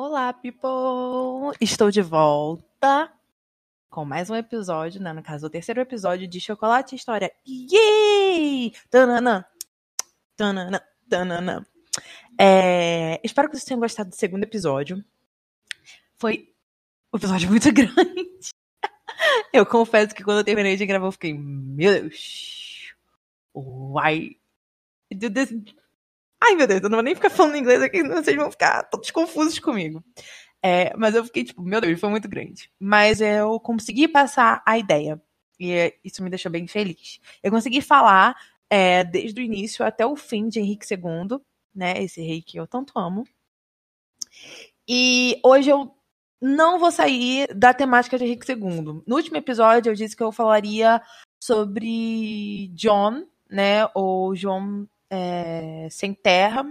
[0.00, 1.58] Olá, people!
[1.60, 3.12] Estou de volta
[3.90, 5.12] com mais um episódio, né?
[5.12, 7.32] No caso, o terceiro episódio de Chocolate História.
[7.44, 8.72] Yay!
[8.88, 9.44] Tananã!
[10.36, 10.80] Tananã!
[11.08, 11.66] Tananã!
[12.40, 15.04] É, espero que vocês tenham gostado do segundo episódio.
[16.14, 16.54] Foi
[17.12, 18.52] um episódio muito grande.
[19.52, 22.94] Eu confesso que quando eu terminei de gravar, eu fiquei, meu Deus!
[23.52, 24.40] Why?
[26.42, 29.10] Ai, meu Deus, eu não vou nem ficar falando inglês aqui, vocês vão ficar todos
[29.10, 30.02] confusos comigo.
[30.62, 32.70] É, mas eu fiquei tipo, meu Deus, foi muito grande.
[32.78, 35.20] Mas eu consegui passar a ideia.
[35.58, 37.20] E é, isso me deixou bem feliz.
[37.42, 38.36] Eu consegui falar
[38.70, 41.40] é, desde o início até o fim de Henrique II,
[41.74, 42.02] né?
[42.02, 43.24] Esse rei que eu tanto amo.
[44.86, 45.94] E hoje eu
[46.40, 49.02] não vou sair da temática de Henrique II.
[49.06, 51.02] No último episódio eu disse que eu falaria
[51.42, 53.88] sobre John, né?
[53.94, 56.64] Ou João é, sem terra,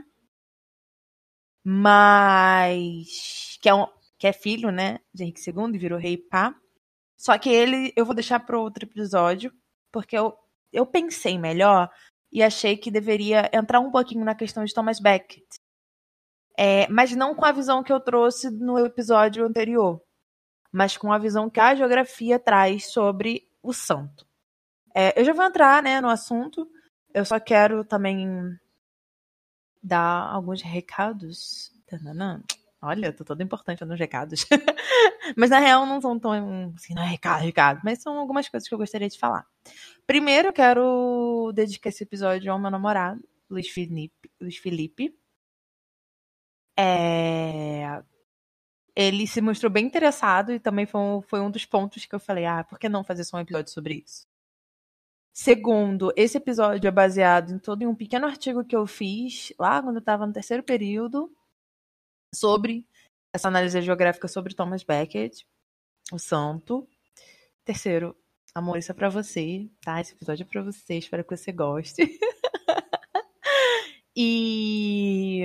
[1.64, 6.56] mas que é, um, que é filho, né, de Henrique II e virou rei pá.
[7.18, 9.52] Só que ele eu vou deixar para outro episódio,
[9.92, 10.38] porque eu,
[10.72, 11.90] eu pensei melhor
[12.32, 15.44] e achei que deveria entrar um pouquinho na questão de Thomas Becket.
[16.58, 20.02] É, mas não com a visão que eu trouxe no episódio anterior,
[20.72, 24.26] mas com a visão que a geografia traz sobre o santo.
[24.96, 26.68] É, eu já vou entrar né, no assunto,
[27.18, 28.56] eu só quero também
[29.82, 31.72] dar alguns recados.
[32.80, 34.46] Olha, tô toda importante nos recados.
[35.36, 36.32] mas na real não são tão
[36.76, 39.48] assim, não é recado, recado, mas são algumas coisas que eu gostaria de falar.
[40.06, 44.32] Primeiro, eu quero dedicar esse episódio ao meu namorado, Luiz Felipe.
[44.40, 45.18] Luiz Felipe.
[46.78, 48.04] É...
[48.96, 52.20] Ele se mostrou bem interessado e também foi um, foi um dos pontos que eu
[52.20, 54.28] falei: ah, por que não fazer só um episódio sobre isso?
[55.40, 59.98] Segundo, esse episódio é baseado em todo um pequeno artigo que eu fiz lá quando
[59.98, 61.32] eu estava no terceiro período
[62.34, 62.88] sobre
[63.32, 65.44] essa análise geográfica sobre Thomas Becket,
[66.12, 66.90] o santo.
[67.64, 68.18] Terceiro,
[68.56, 70.02] amor, isso é pra você, tá?
[70.02, 72.02] Esse episódio é pra você, espero que você goste.
[74.18, 75.44] e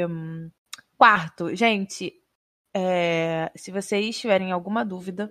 [0.97, 2.19] quarto, gente,
[2.75, 5.31] é, se vocês tiverem alguma dúvida,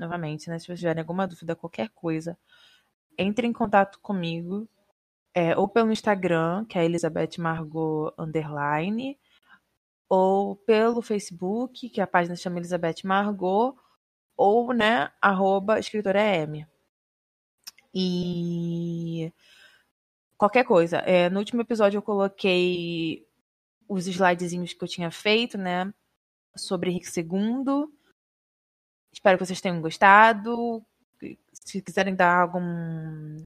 [0.00, 0.58] novamente, né?
[0.58, 2.36] Se vocês tiverem alguma dúvida, qualquer coisa,
[3.20, 4.68] entre em contato comigo,
[5.34, 9.18] é, ou pelo Instagram, que é Elizabeth Margot Underline,
[10.08, 13.76] ou pelo Facebook, que a página chama Elizabeth Margot,
[14.36, 16.66] ou, né, arroba escritora M.
[17.94, 19.32] E
[20.36, 20.98] qualquer coisa.
[20.98, 23.26] É, no último episódio eu coloquei
[23.88, 25.92] os slidezinhos que eu tinha feito, né,
[26.56, 27.86] sobre Henrique II.
[29.12, 30.84] Espero que vocês tenham gostado
[31.60, 33.42] se quiserem dar algum,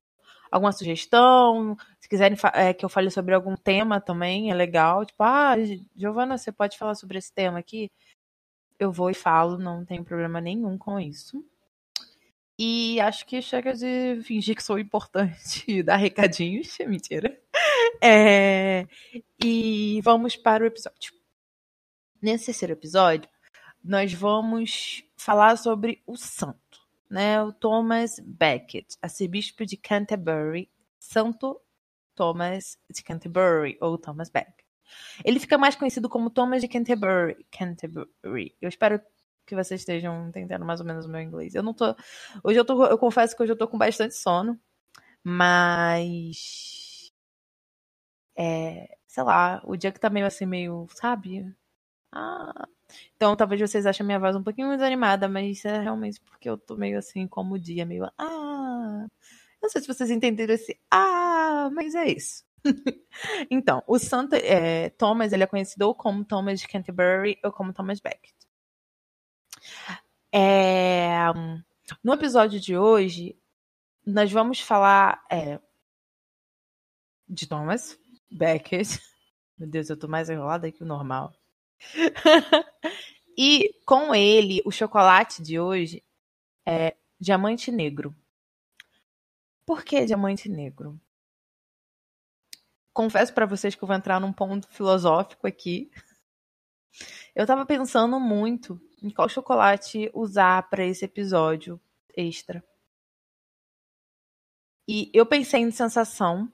[0.50, 5.04] alguma sugestão, se quiserem é, que eu fale sobre algum tema também, é legal.
[5.04, 5.54] Tipo, ah,
[5.96, 7.90] Giovana, você pode falar sobre esse tema aqui?
[8.78, 11.44] Eu vou e falo, não tenho problema nenhum com isso.
[12.58, 16.76] E acho que chega de fingir que sou importante e dar recadinhos.
[16.86, 17.36] Mentira.
[18.00, 18.86] É...
[19.42, 21.12] E vamos para o episódio.
[22.22, 23.28] Nesse terceiro episódio,
[23.82, 26.63] nós vamos falar sobre o santo
[27.10, 31.60] né, o Thomas Becket, arcebispo de Canterbury, Santo
[32.14, 34.64] Thomas de Canterbury, ou Thomas Becket.
[35.24, 37.44] Ele fica mais conhecido como Thomas de Canterbury.
[37.50, 38.56] Canterbury.
[38.60, 39.00] Eu espero
[39.46, 41.54] que vocês estejam entendendo mais ou menos o meu inglês.
[41.54, 41.94] Eu não tô.
[42.42, 42.84] Hoje eu tô.
[42.86, 44.58] Eu confesso que hoje eu tô com bastante sono.
[45.22, 47.12] Mas.
[48.36, 48.96] É.
[49.06, 50.86] Sei lá, o dia que tá meio assim, meio.
[50.90, 51.54] Sabe?
[52.16, 52.68] Ah,
[53.16, 56.56] então talvez vocês achem minha voz um pouquinho mais animada, mas é realmente porque eu
[56.56, 58.04] tô meio assim, como o dia, meio.
[58.16, 59.06] Ah!
[59.60, 60.78] Não sei se vocês entenderam esse.
[60.90, 61.68] Ah!
[61.72, 62.44] Mas é isso.
[63.50, 68.00] então, o santo é, Thomas ele é conhecido como Thomas de Canterbury ou como Thomas
[68.00, 68.32] Becket.
[70.32, 71.32] É,
[72.02, 73.36] no episódio de hoje,
[74.06, 75.58] nós vamos falar é,
[77.28, 77.98] de Thomas
[78.30, 78.98] Becket.
[79.58, 81.32] Meu Deus, eu tô mais enrolada que o normal.
[83.36, 86.02] e com ele, o chocolate de hoje
[86.66, 88.14] é diamante negro.
[89.66, 91.00] Por que diamante negro?
[92.92, 95.90] Confesso para vocês que eu vou entrar num ponto filosófico aqui.
[97.34, 101.80] Eu tava pensando muito em qual chocolate usar para esse episódio
[102.16, 102.64] extra.
[104.86, 106.52] E eu pensei em sensação,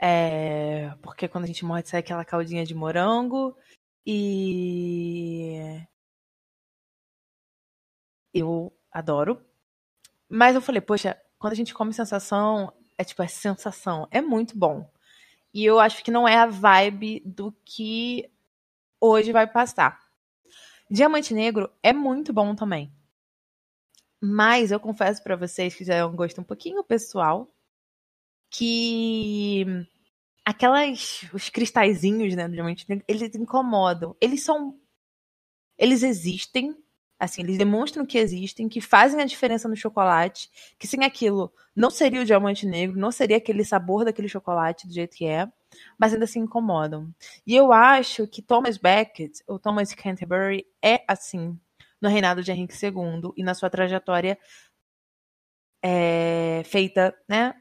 [0.00, 3.56] é, porque quando a gente morre sai aquela caldinha de morango.
[4.06, 5.86] E.
[8.32, 9.44] Eu adoro.
[10.28, 14.06] Mas eu falei, poxa, quando a gente come sensação, é tipo, é sensação.
[14.10, 14.90] É muito bom.
[15.52, 18.30] E eu acho que não é a vibe do que
[19.00, 19.98] hoje vai passar.
[20.90, 22.92] Diamante Negro é muito bom também.
[24.20, 27.48] Mas eu confesso para vocês que já é um gosto um pouquinho pessoal
[28.50, 29.64] que
[30.44, 34.16] aquelas os cristalzinhos, né, do diamante negro, eles incomodam.
[34.20, 34.78] Eles são
[35.78, 36.76] eles existem,
[37.18, 41.90] assim, eles demonstram que existem, que fazem a diferença no chocolate, que sem aquilo não
[41.90, 45.46] seria o diamante negro, não seria aquele sabor daquele chocolate do jeito que é,
[45.98, 47.14] mas ainda se incomodam.
[47.46, 51.58] E eu acho que Thomas Becket, ou Thomas Canterbury, é assim
[52.00, 54.38] no reinado de Henrique II e na sua trajetória
[55.82, 57.54] é, feita, né,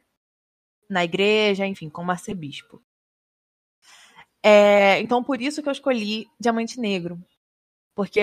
[0.90, 2.82] na igreja, enfim, como arcebispo.
[4.44, 7.20] É, então, por isso que eu escolhi Diamante Negro.
[7.96, 8.22] Porque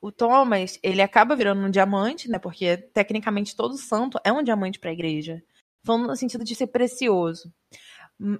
[0.00, 2.38] o Thomas, ele acaba virando um diamante, né?
[2.38, 5.42] Porque tecnicamente todo santo é um diamante para a igreja.
[5.84, 7.52] Falando no sentido de ser precioso.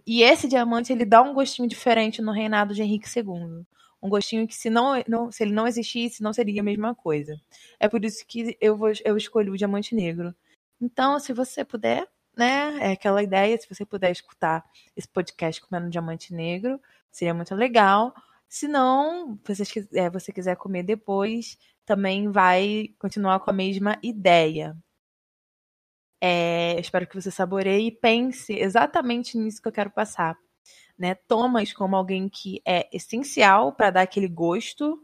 [0.06, 3.64] E esse diamante, ele dá um gostinho diferente no reinado de Henrique II.
[4.00, 7.41] Um gostinho que se, não, não, se ele não existisse, não seria a mesma coisa.
[7.81, 10.35] É por isso que eu, vou, eu escolhi o diamante negro.
[10.81, 12.79] Então, se você puder, né?
[12.81, 14.64] É aquela ideia, se você puder escutar
[14.96, 16.81] esse podcast comendo diamante negro,
[17.11, 18.14] seria muito legal.
[18.49, 24.76] Se não, se é, você quiser comer depois, também vai continuar com a mesma ideia.
[26.20, 30.38] É, espero que você saboreie e pense exatamente nisso que eu quero passar.
[30.96, 31.14] Né?
[31.14, 35.02] Thomas como alguém que é essencial para dar aquele gosto.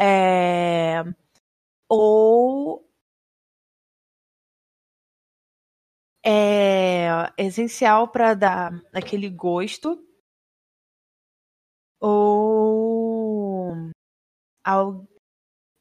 [0.00, 1.04] É,
[1.88, 2.87] ou
[6.24, 9.98] é essencial para dar aquele gosto
[12.00, 13.74] ou
[14.64, 15.06] ao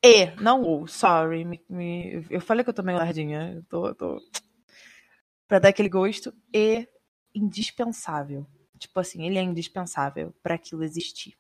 [0.04, 3.96] e, não ou, sorry, me, me, eu falei que eu tô meio lardinha, eu tô,
[3.96, 4.18] tô
[5.48, 6.88] para dar aquele gosto e
[7.34, 8.48] indispensável.
[8.80, 11.36] Tipo assim, ele é indispensável para aquilo existir,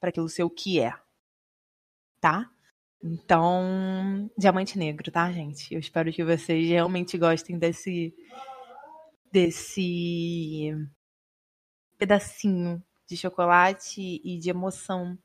[0.00, 0.92] para aquilo ser o que é.
[2.20, 2.50] Tá?
[3.02, 5.74] Então, Diamante Negro, tá, gente?
[5.74, 8.14] Eu espero que vocês realmente gostem desse
[9.32, 10.72] desse
[11.98, 15.18] pedacinho de chocolate e de emoção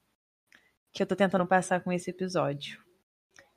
[0.94, 2.82] que eu tô tentando passar com esse episódio.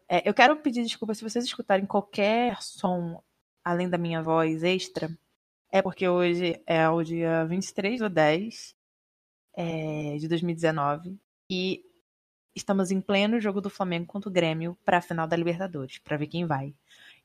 [0.09, 3.23] É, eu quero pedir desculpa se vocês escutarem qualquer som
[3.65, 5.09] além da minha voz extra.
[5.73, 8.75] É porque hoje é o dia 23 do 10
[9.57, 11.17] é, de 2019
[11.49, 11.85] e
[12.55, 16.17] estamos em pleno jogo do Flamengo contra o Grêmio para a final da Libertadores, para
[16.17, 16.75] ver quem vai.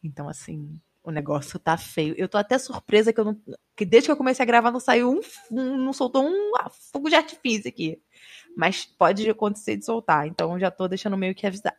[0.04, 2.16] Então, assim, o negócio tá feio.
[2.18, 3.40] Eu tô até surpresa que eu não.
[3.76, 5.22] Que desde que eu comecei a gravar não saiu um.
[5.52, 6.54] um não soltou um
[6.92, 8.02] fogo de artifício aqui.
[8.58, 10.28] Mas pode acontecer de soltar.
[10.28, 11.76] Então já tô deixando meio que avisado.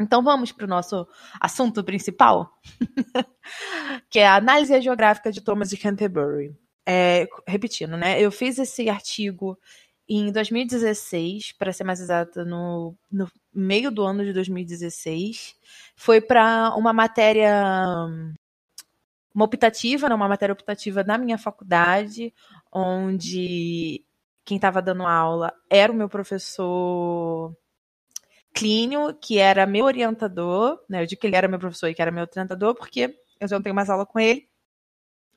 [0.00, 1.06] Então vamos para o nosso
[1.40, 2.52] assunto principal,
[4.10, 6.54] que é a análise geográfica de Thomas de Canterbury.
[6.84, 8.20] É, repetindo, né?
[8.20, 9.58] Eu fiz esse artigo
[10.08, 15.56] em 2016, para ser mais exata, no, no meio do ano de 2016.
[15.96, 18.06] Foi para uma matéria,
[19.34, 22.32] uma optativa, não, uma matéria optativa na minha faculdade,
[22.72, 24.04] onde
[24.44, 27.56] quem estava dando aula era o meu professor
[28.54, 31.02] Clínio, que era meu orientador, né?
[31.02, 33.56] Eu digo que ele era meu professor e que era meu orientador, porque eu já
[33.56, 34.48] não tenho mais aula com ele.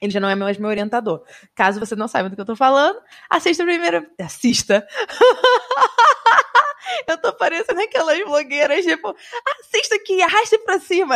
[0.02, 1.24] Ele já não é mais meu orientador.
[1.54, 3.00] Caso você não saiba do que eu tô falando,
[3.30, 4.06] assista o primeiro.
[4.20, 4.88] Assista!
[7.08, 9.16] eu tô parecendo aquelas blogueiras, tipo,
[9.60, 11.16] assista aqui, arraste pra cima.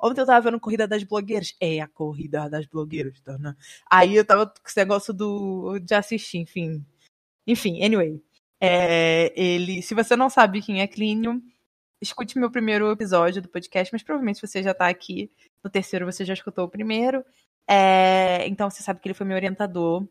[0.00, 1.54] Ontem eu tava vendo Corrida das Blogueiras.
[1.60, 3.54] É a Corrida das Blogueiras, tá, né?
[3.90, 6.84] Aí eu tava com esse negócio do, de assistir, enfim.
[7.46, 8.22] Enfim, anyway.
[8.60, 11.42] É, ele, se você não sabe quem é Clínio,
[12.00, 15.30] escute meu primeiro episódio do podcast, mas provavelmente você já tá aqui
[15.64, 17.24] no terceiro, você já escutou o primeiro.
[17.68, 20.06] É, então você sabe que ele foi meu orientador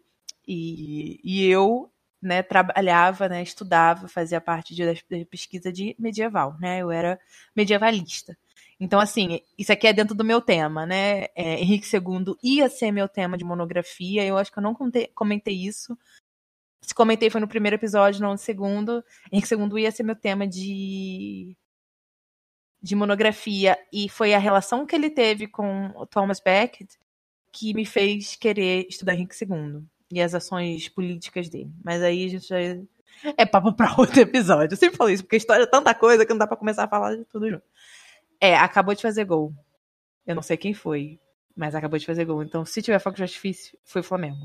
[0.47, 1.91] e, e eu
[2.21, 6.79] né, trabalhava, né, estudava, fazia parte de, de pesquisa de medieval, né?
[6.79, 7.19] Eu era
[7.55, 8.37] medievalista.
[8.79, 11.25] Então, assim, isso aqui é dentro do meu tema, né?
[11.35, 14.25] É, Henrique II ia ser meu tema de monografia.
[14.25, 15.97] Eu acho que eu não comentei, comentei isso.
[16.81, 19.03] Se comentei foi no primeiro episódio, não no segundo.
[19.31, 21.57] Henrique II ia ser meu tema de,
[22.81, 23.77] de monografia.
[23.91, 26.89] E foi a relação que ele teve com o Thomas Becket
[27.51, 31.71] que me fez querer estudar Henrique II e as ações políticas dele.
[31.83, 32.59] Mas aí a gente já
[33.37, 34.73] é papo para outro episódio.
[34.73, 36.83] Eu sempre falo isso, porque a história é tanta coisa que não dá para começar
[36.83, 37.63] a falar de tudo junto.
[38.39, 39.53] É, acabou de fazer gol.
[40.25, 41.19] Eu não sei quem foi,
[41.55, 42.43] mas acabou de fazer gol.
[42.43, 44.39] Então, se tiver foco de artifício, foi Flamengo.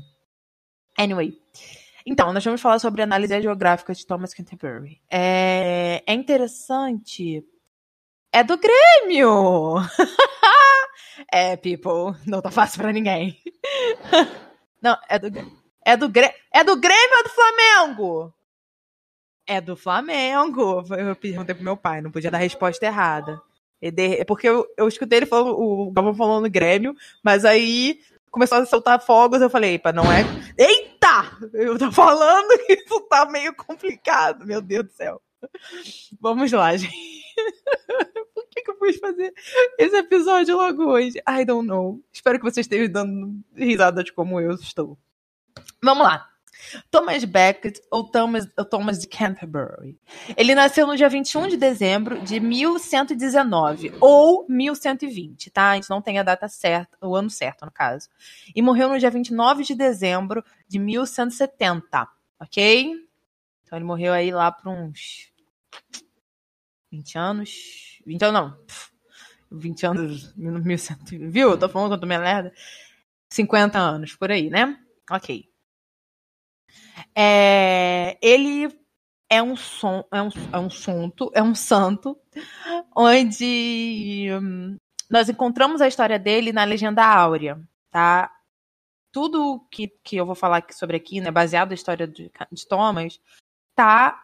[0.97, 1.39] Anyway.
[2.05, 5.01] Então, nós vamos falar sobre a análise geográfica de Thomas Canterbury.
[5.09, 7.43] É, é interessante.
[8.31, 9.75] É do Grêmio!
[11.31, 13.39] É, people, não tá fácil pra ninguém.
[14.81, 15.27] Não, é do,
[15.83, 16.11] é do,
[16.53, 18.33] é do Grêmio ou do Flamengo?
[19.47, 20.83] É do Flamengo.
[20.95, 23.41] Eu perguntei pro meu pai, não podia dar a resposta errada.
[23.81, 27.99] É porque eu, eu escutei ele falando, o Galvão falando Grêmio, mas aí
[28.31, 30.23] começou a soltar fogos, eu falei, epa, não é.
[30.57, 31.37] Eita!
[31.53, 35.21] Eu tô falando que isso tá meio complicado, meu Deus do céu.
[36.19, 37.15] Vamos lá, gente.
[38.33, 39.33] Por que, que eu fui fazer
[39.77, 41.21] esse episódio logo hoje?
[41.27, 42.01] I don't know.
[42.11, 44.97] Espero que vocês estejam dando risadas como eu estou.
[45.81, 46.29] Vamos lá.
[46.89, 49.97] Thomas Becket ou Thomas, ou Thomas de Canterbury.
[50.35, 55.71] Ele nasceu no dia 21 de dezembro de 1119 ou 1120, tá?
[55.71, 58.09] A gente não tem a data certa, o ano certo, no caso.
[58.55, 62.07] E morreu no dia 29 de dezembro de 1170,
[62.39, 63.04] ok?
[63.65, 65.33] Então ele morreu aí lá por uns
[66.91, 67.99] 20 anos.
[68.05, 68.65] 20 anos não.
[69.51, 71.51] 20 anos, 1100, viu?
[71.51, 72.53] Eu tô falando tô minha lerda.
[73.29, 74.79] 50 anos, por aí, né?
[75.09, 75.49] Ok.
[77.15, 78.67] É, ele
[79.29, 82.17] é um som, é um, é um santo, é um santo,
[82.95, 84.77] onde hum,
[85.09, 87.59] nós encontramos a história dele na Legenda Áurea,
[87.91, 88.31] tá?
[89.11, 93.19] Tudo que, que eu vou falar sobre aqui, né, baseado na história de, de Thomas,
[93.75, 94.23] tá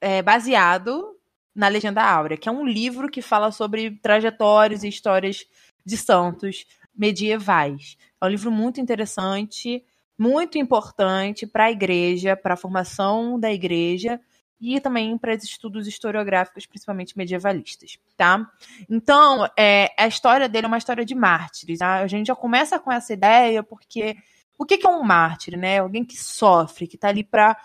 [0.00, 1.16] é, baseado
[1.54, 5.46] na Legenda Áurea, que é um livro que fala sobre trajetórias e histórias
[5.84, 7.96] de santos medievais.
[8.20, 9.84] É um livro muito interessante
[10.22, 14.20] muito importante para a igreja, para a formação da igreja
[14.60, 18.48] e também para os estudos historiográficos, principalmente medievalistas, tá?
[18.88, 21.80] Então, é, a história dele é uma história de mártires.
[21.80, 21.96] Tá?
[21.96, 24.16] A gente já começa com essa ideia porque
[24.56, 25.78] o que, que é um mártir, né?
[25.80, 27.56] Alguém que sofre, que está ali para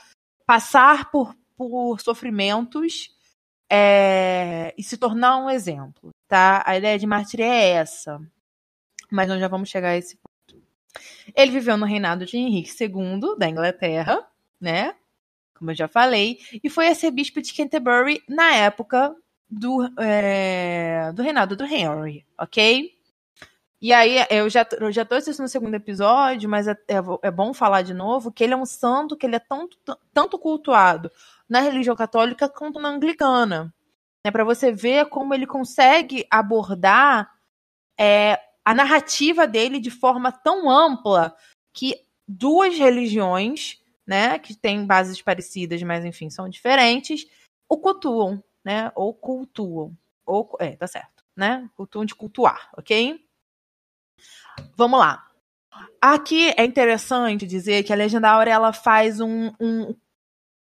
[0.48, 3.16] passar por, por sofrimentos
[3.70, 6.64] é, e se tornar um exemplo, tá?
[6.66, 8.20] A ideia de mártir é essa.
[9.12, 10.18] Mas nós já vamos chegar a esse
[11.36, 14.26] ele viveu no reinado de Henrique II, da Inglaterra,
[14.60, 14.96] né?
[15.56, 19.16] Como eu já falei, e foi arcebispo de Canterbury na época
[19.50, 22.97] do, é, do reinado do Henry, ok?
[23.80, 27.32] E aí, eu já, eu já trouxe isso no segundo episódio, mas é, é, é,
[27.32, 29.78] bom falar de novo que ele é um santo que ele é tanto,
[30.12, 31.12] tanto cultuado
[31.48, 33.72] na religião católica quanto na anglicana.
[34.24, 37.32] É para você ver como ele consegue abordar
[38.00, 41.36] é, a narrativa dele de forma tão ampla
[41.72, 47.28] que duas religiões, né, que têm bases parecidas, mas enfim, são diferentes,
[47.70, 53.27] o cultuam, né, ou cultuam, ou, é, tá certo, né, cultuam de cultuar, ok?
[54.76, 55.24] Vamos lá.
[56.02, 59.96] Aqui é interessante dizer que a Legenda Áurea ela faz um, um,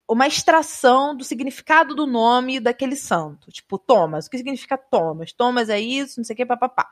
[0.09, 3.51] uma extração do significado do nome daquele santo.
[3.51, 4.27] Tipo, Thomas.
[4.27, 5.33] O que significa Thomas?
[5.33, 6.89] Thomas é isso, não sei o que, papapá.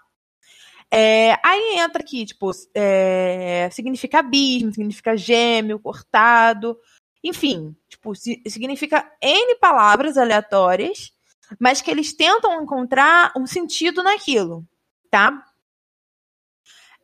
[0.91, 6.77] É, aí entra aqui, tipo, é, significa abismo, significa gêmeo, cortado,
[7.24, 11.12] enfim, tipo, significa N palavras aleatórias,
[11.60, 14.67] mas que eles tentam encontrar um sentido naquilo,
[15.10, 15.43] tá?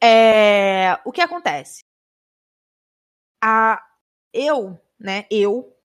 [0.02, 1.84] É, o que acontece?
[3.42, 3.82] A,
[4.34, 5.76] eu, né, eu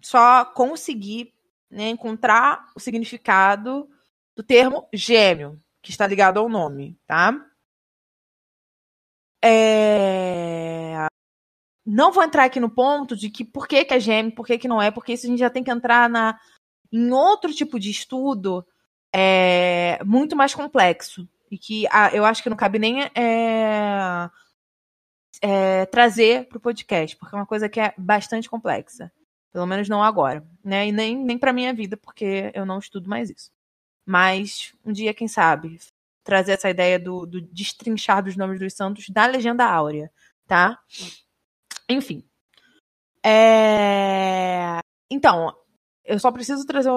[0.00, 1.34] só consegui
[1.70, 3.88] né, encontrar o significado
[4.36, 7.34] do termo gêmeo, que está ligado ao nome, tá?
[9.42, 11.06] É...
[11.84, 14.58] Não vou entrar aqui no ponto de que por que, que é gêmeo, por que,
[14.58, 16.38] que não é, porque isso a gente já tem que entrar na,
[16.92, 18.66] em outro tipo de estudo
[19.14, 21.28] é, muito mais complexo.
[21.50, 24.30] E que ah, eu acho que não cabe nem é,
[25.40, 29.12] é, trazer para o podcast, porque é uma coisa que é bastante complexa.
[29.52, 30.46] Pelo menos não agora.
[30.64, 30.88] Né?
[30.88, 33.50] E nem, nem para minha vida, porque eu não estudo mais isso.
[34.04, 35.78] Mas um dia, quem sabe,
[36.22, 40.10] trazer essa ideia do, do destrinchar dos nomes dos santos da legenda áurea,
[40.46, 40.78] tá?
[41.88, 42.28] Enfim.
[43.24, 44.78] É...
[45.10, 45.54] Então,
[46.04, 46.90] eu só preciso trazer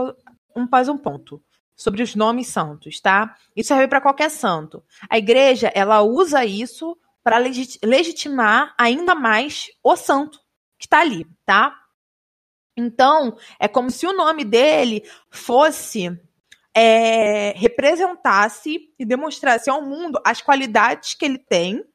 [0.56, 1.44] um, mais um ponto
[1.80, 3.38] sobre os nomes santos, tá?
[3.56, 4.84] Isso serve para qualquer santo.
[5.10, 10.42] A igreja, ela usa isso para legitimar ainda mais o santo
[10.78, 11.74] que está ali, tá?
[12.76, 16.20] Então, é como se o nome dele fosse
[16.76, 21.86] é, representasse e demonstrasse ao mundo as qualidades que ele tem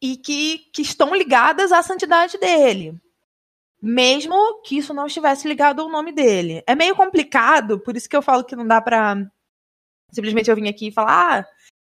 [0.00, 2.98] e que, que estão ligadas à santidade dele.
[3.82, 6.62] Mesmo que isso não estivesse ligado ao nome dele.
[6.66, 9.16] É meio complicado, por isso que eu falo que não dá pra
[10.12, 11.46] simplesmente eu vim aqui e falar, ah,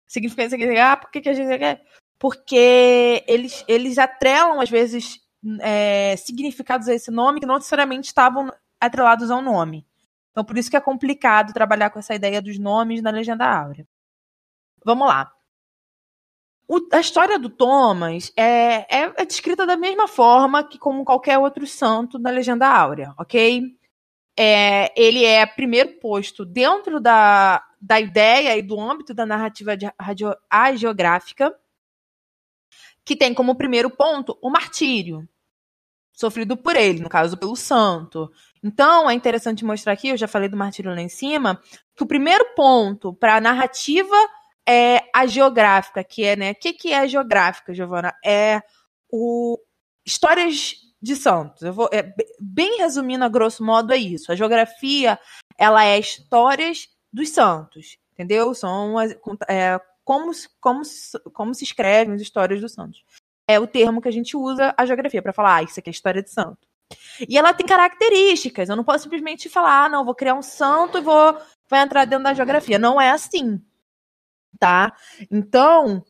[0.06, 1.82] significa isso aqui, ah, por que, que a gente quer?
[2.18, 5.20] Porque eles, eles atrelam, às vezes,
[5.60, 9.86] é, significados a esse nome que não necessariamente estavam atrelados ao nome.
[10.30, 13.86] Então, por isso que é complicado trabalhar com essa ideia dos nomes na legenda áurea.
[14.84, 15.33] Vamos lá.
[16.66, 21.38] O, a história do Thomas é, é, é, descrita da mesma forma que como qualquer
[21.38, 23.62] outro santo da Legenda Áurea, ok?
[24.37, 29.92] É, ele é primeiro posto dentro da, da ideia e do âmbito da narrativa de,
[30.00, 30.35] radio,
[30.76, 31.54] geográfica,
[33.04, 35.28] que tem como primeiro ponto o martírio,
[36.12, 38.33] sofrido por ele, no caso pelo santo.
[38.62, 41.61] Então, é interessante mostrar aqui, eu já falei do martírio lá em cima,
[41.94, 44.16] que o primeiro ponto para a narrativa
[44.68, 46.52] é a geográfica, que é, né?
[46.52, 48.14] O que, que é a geográfica, Giovana?
[48.25, 48.62] É
[49.11, 49.59] o
[50.04, 51.62] histórias de santos.
[51.62, 54.33] Eu vou, é, bem resumindo a grosso modo, é isso.
[54.33, 55.18] A geografia,
[55.59, 58.54] ela é histórias dos santos, entendeu?
[58.54, 59.12] São as,
[59.49, 60.83] é, como, como,
[61.33, 63.04] como se escrevem as histórias dos santos.
[63.47, 65.92] É o termo que a gente usa a geografia para falar, ah, isso aqui é
[65.92, 66.66] história de santo.
[67.28, 68.68] E ela tem características.
[68.68, 72.04] Eu não posso simplesmente falar, ah, não, vou criar um santo e vou vai entrar
[72.04, 72.78] dentro da geografia.
[72.78, 73.61] Não é assim
[74.58, 74.92] tá?
[75.30, 76.04] Então,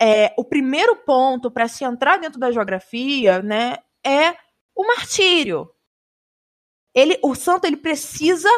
[0.00, 4.34] é, o primeiro ponto para se entrar dentro da geografia, né, é
[4.74, 5.70] o martírio.
[6.94, 8.48] Ele, o santo ele precisa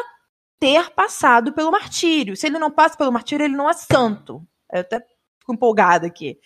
[0.59, 2.35] ter passado pelo martírio.
[2.35, 4.41] Se ele não passa pelo martírio, ele não é santo.
[4.71, 4.99] Eu até
[5.39, 6.39] fico empolgada aqui.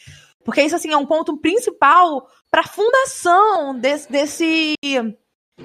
[0.44, 4.75] Porque isso assim é um ponto principal para a fundação desse, desse,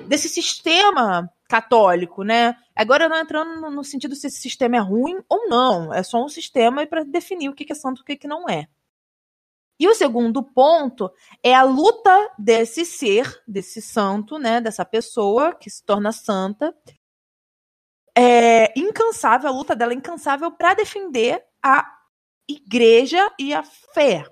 [0.06, 2.56] desse sistema católico, né?
[2.74, 6.28] Agora não entrando no sentido se esse sistema é ruim ou não, é só um
[6.28, 8.66] sistema para definir o que é santo e o que não é.
[9.78, 15.68] E o segundo ponto é a luta desse ser, desse santo, né, dessa pessoa que
[15.68, 16.74] se torna santa,
[18.16, 21.86] é incansável, a luta dela é incansável para defender a
[22.48, 24.24] igreja e a fé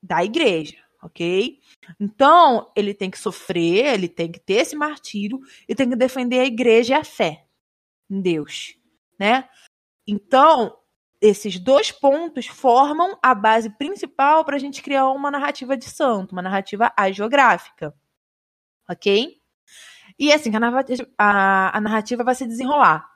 [0.00, 1.58] da igreja ok?
[2.00, 6.40] Então, ele tem que sofrer, ele tem que ter esse martírio e tem que defender
[6.40, 7.46] a igreja e a fé
[8.08, 8.76] em Deus,
[9.18, 9.48] né?
[10.06, 10.76] Então,
[11.20, 16.32] esses dois pontos formam a base principal para a gente criar uma narrativa de santo,
[16.32, 17.94] uma narrativa agiográfica,
[18.88, 19.40] ok?
[20.18, 20.60] E assim, a
[21.18, 23.10] a, a narrativa vai se desenrolar.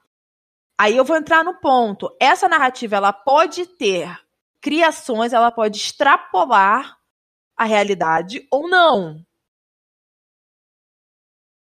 [0.79, 2.15] Aí eu vou entrar no ponto.
[2.21, 4.19] Essa narrativa ela pode ter
[4.61, 7.00] criações, ela pode extrapolar
[7.61, 9.23] a realidade ou não.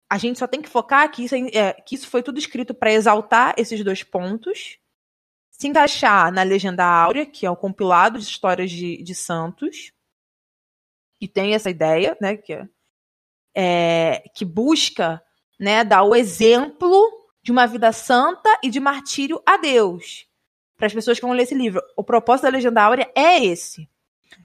[0.07, 2.93] A gente só tem que focar que isso, é, que isso foi tudo escrito para
[2.93, 4.77] exaltar esses dois pontos,
[5.49, 9.91] se encaixar na Legenda Áurea, que é um compilado de histórias de, de santos,
[11.15, 12.69] que tem essa ideia, né, que, é,
[13.55, 15.19] é, que busca
[15.59, 17.09] né, dar o exemplo
[17.41, 20.27] de uma vida santa e de martírio a Deus.
[20.77, 21.81] Para as pessoas que vão ler esse livro.
[21.97, 23.89] O propósito da Legenda Áurea é esse.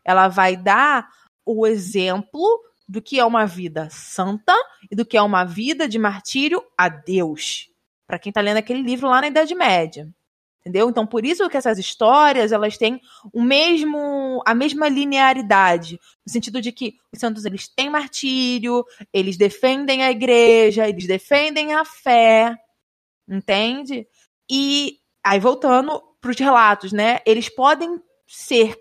[0.03, 1.07] Ela vai dar
[1.45, 2.43] o exemplo
[2.89, 4.55] do que é uma vida santa
[4.91, 7.71] e do que é uma vida de martírio a Deus.
[8.07, 10.13] Para quem está lendo aquele livro lá na Idade Média.
[10.61, 10.89] Entendeu?
[10.89, 13.01] Então, por isso que essas histórias, elas têm
[13.33, 19.37] o mesmo a mesma linearidade, no sentido de que os santos eles têm martírio, eles
[19.37, 22.57] defendem a igreja, eles defendem a fé.
[23.29, 24.07] Entende?
[24.49, 27.19] E aí voltando para os relatos, né?
[27.27, 28.77] Eles podem ser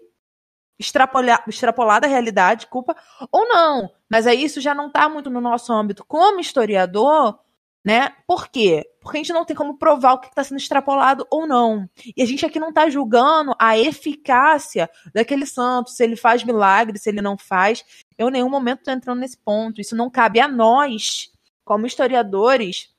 [0.82, 2.96] extrapolar, extrapolar da realidade, culpa,
[3.32, 3.90] ou não.
[4.10, 7.40] Mas aí isso já não está muito no nosso âmbito como historiador,
[7.86, 8.14] né?
[8.28, 8.84] Por quê?
[9.00, 11.88] Porque a gente não tem como provar o que está sendo extrapolado ou não.
[12.16, 17.00] E a gente aqui não está julgando a eficácia daquele santo, se ele faz milagre,
[17.00, 17.84] se ele não faz.
[18.18, 19.80] Eu em nenhum momento estou entrando nesse ponto.
[19.80, 21.32] Isso não cabe a nós,
[21.64, 22.92] como historiadores,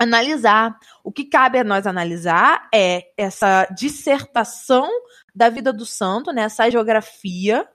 [0.00, 0.78] analisar.
[1.04, 4.88] O que cabe a nós analisar é essa dissertação
[5.34, 6.42] da vida do santo, né?
[6.42, 7.68] Essa geografia,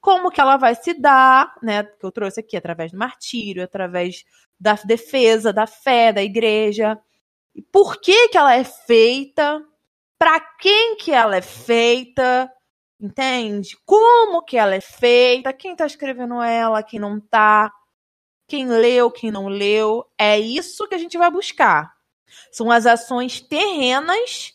[0.00, 1.84] como que ela vai se dar, né?
[1.84, 4.24] Que eu trouxe aqui através do martírio, através
[4.58, 6.98] da defesa da fé da igreja.
[7.54, 9.64] E por que que ela é feita?
[10.18, 12.50] Para quem que ela é feita?
[13.00, 13.76] Entende?
[13.84, 15.52] Como que ela é feita?
[15.52, 17.72] Quem tá escrevendo ela, quem não tá?
[18.46, 20.04] Quem leu, quem não leu?
[20.16, 21.92] É isso que a gente vai buscar.
[22.50, 24.51] São as ações terrenas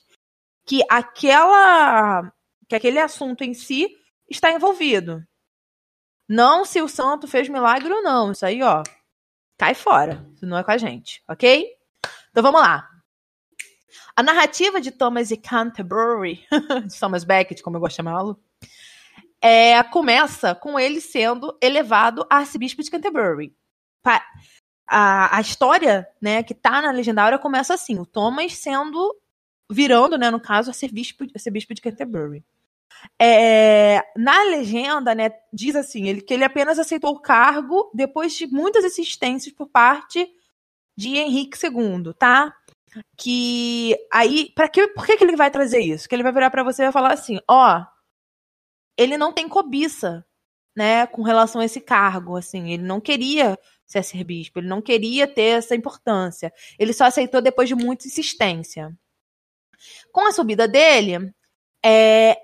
[0.68, 2.32] que aquela
[2.68, 3.90] que aquele assunto em si
[4.30, 5.26] está envolvido.
[6.28, 8.34] Não se o santo fez milagre ou não.
[8.34, 8.84] Isso aí, ó,
[9.58, 10.28] cai fora.
[10.36, 11.66] Isso não é com a gente, ok?
[12.30, 12.90] Então vamos lá.
[14.14, 16.46] A narrativa de Thomas e Canterbury,
[16.86, 18.38] de Thomas Becket, como eu gosto de chamá-lo,
[19.42, 23.56] é, começa com ele sendo elevado a arcebispo de Canterbury.
[24.90, 29.16] A, a história né, que está na legendária começa assim: o Thomas sendo
[29.70, 32.44] virando, né, no caso, a ser bispo, a ser bispo de Canterbury.
[33.20, 38.48] É, na legenda, né, diz assim, ele, que ele apenas aceitou o cargo depois de
[38.48, 40.28] muitas insistências por parte
[40.96, 42.56] de Henrique II, tá?
[43.16, 46.08] Que aí, para que, por que, que ele vai trazer isso?
[46.10, 47.86] Que ele vai virar para você e vai falar assim, ó,
[48.98, 50.26] ele não tem cobiça,
[50.76, 55.28] né, com relação a esse cargo, assim, ele não queria ser arcebispo, ele não queria
[55.28, 56.54] ter essa importância.
[56.78, 58.96] Ele só aceitou depois de muita insistência.
[60.12, 61.34] Com a subida dele,
[61.84, 62.38] é,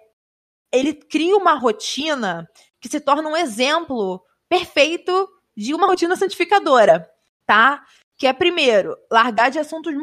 [0.71, 7.09] ele cria uma rotina que se torna um exemplo perfeito de uma rotina santificadora,
[7.45, 7.83] tá?
[8.17, 9.93] Que é, primeiro, largar de assuntos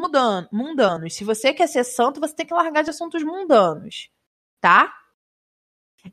[0.51, 1.13] mundanos.
[1.13, 4.09] Se você quer ser santo, você tem que largar de assuntos mundanos,
[4.59, 4.93] tá?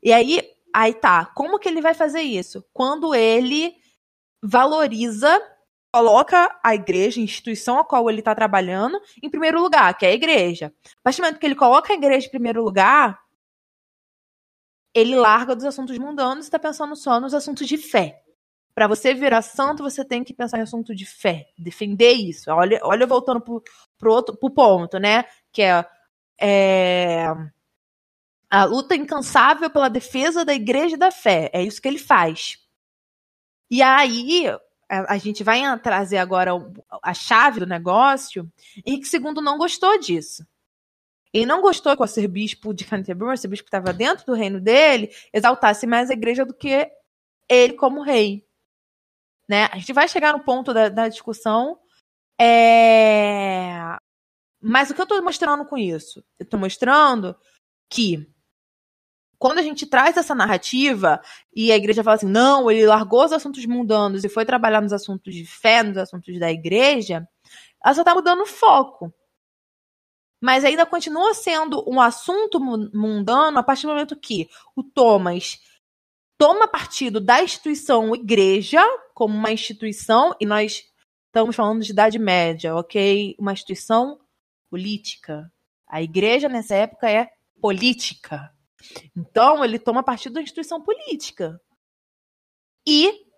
[0.03, 0.41] E aí,
[0.73, 1.25] aí tá.
[1.25, 2.63] Como que ele vai fazer isso?
[2.73, 3.75] Quando ele
[4.41, 5.39] valoriza,
[5.91, 10.09] coloca a igreja, a instituição a qual ele está trabalhando, em primeiro lugar, que é
[10.09, 10.73] a igreja.
[10.85, 13.19] A partir do momento que ele coloca a igreja em primeiro lugar,
[14.93, 18.21] ele larga dos assuntos mundanos e está pensando só nos assuntos de fé.
[18.73, 22.49] Para você virar santo, você tem que pensar em assunto de fé, defender isso.
[22.51, 23.61] Olha, olha voltando pro,
[23.97, 25.25] pro outro pro ponto, né?
[25.51, 25.85] Que é,
[26.39, 27.25] é
[28.49, 31.49] a luta incansável pela defesa da igreja e da fé.
[31.53, 32.57] É isso que ele faz.
[33.69, 34.45] E aí,
[34.89, 36.51] a, gente vai trazer agora
[37.03, 38.51] a chave do negócio.
[38.83, 40.45] Henrique II não gostou disso.
[41.31, 44.59] Ele não gostou que o arcebispo de Canterbury, o arcebispo que estava dentro do reino
[44.59, 46.91] dele, exaltasse mais a igreja do que
[47.47, 48.47] ele como rei.
[49.47, 49.65] Né?
[49.71, 51.79] A gente vai chegar no ponto da, da discussão.
[52.39, 53.95] É...
[54.59, 56.25] Mas o que eu estou mostrando com isso?
[56.39, 57.35] Eu estou mostrando
[57.89, 58.27] que
[59.39, 61.21] quando a gente traz essa narrativa
[61.55, 64.91] e a igreja fala assim, não, ele largou os assuntos mundanos e foi trabalhar nos
[64.91, 67.25] assuntos de fé, nos assuntos da igreja,
[67.83, 69.13] ela só está mudando o foco.
[70.41, 75.57] Mas ainda continua sendo um assunto mundano a partir do momento que o Thomas
[76.37, 78.81] toma partido da instituição igreja
[79.13, 80.85] como uma instituição, e nós
[81.27, 83.35] estamos falando de Idade Média, ok?
[83.37, 84.19] Uma instituição
[84.69, 85.51] política.
[85.87, 87.29] A igreja nessa época é
[87.61, 88.49] política.
[89.15, 91.59] Então, ele toma partido da instituição política.
[92.87, 93.29] E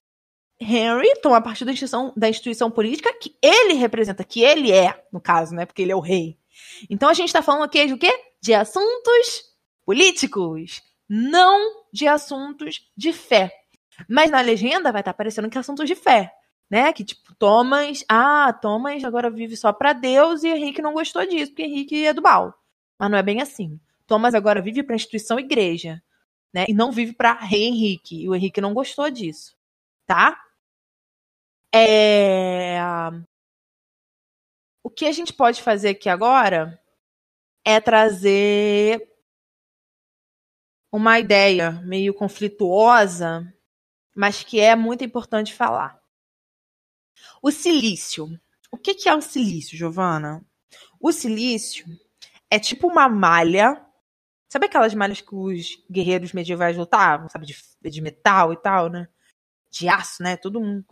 [0.61, 5.19] Henry toma partido da instituição, da instituição política que ele representa, que ele é, no
[5.19, 5.65] caso, né?
[5.65, 6.37] Porque ele é o rei.
[6.89, 8.11] Então a gente está falando aqui de o quê?
[8.39, 9.43] De assuntos
[9.83, 13.51] políticos, não de assuntos de fé.
[14.07, 16.31] Mas na legenda vai estar tá aparecendo que é assuntos de fé,
[16.69, 16.93] né?
[16.93, 21.51] Que tipo, Thomas, ah, Thomas agora vive só para Deus e Henrique não gostou disso,
[21.51, 22.53] porque Henrique é do mal.
[22.99, 23.79] Mas não é bem assim.
[24.11, 26.03] Thomas agora vive para a instituição igreja,
[26.53, 26.65] né?
[26.67, 28.23] E não vive para rei Henrique.
[28.23, 29.55] E o Henrique não gostou disso,
[30.05, 30.37] tá?
[31.73, 32.77] É...
[34.83, 36.77] O que a gente pode fazer aqui agora
[37.63, 39.09] é trazer
[40.91, 43.47] uma ideia meio conflituosa,
[44.13, 45.97] mas que é muito importante falar.
[47.41, 48.27] O silício.
[48.69, 50.45] O que é o silício, Giovana?
[50.99, 51.85] O silício
[52.49, 53.81] é tipo uma malha
[54.51, 57.45] Sabe aquelas malhas que os guerreiros medievais lutavam, sabe?
[57.45, 57.55] De,
[57.89, 59.07] de metal e tal, né?
[59.71, 60.35] De aço, né?
[60.35, 60.85] Todo mundo.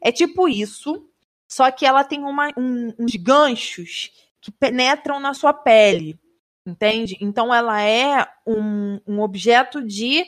[0.00, 1.10] É tipo isso,
[1.50, 6.16] só que ela tem uma, um, uns ganchos que penetram na sua pele,
[6.64, 7.18] entende?
[7.20, 10.24] Então ela é um, um objeto de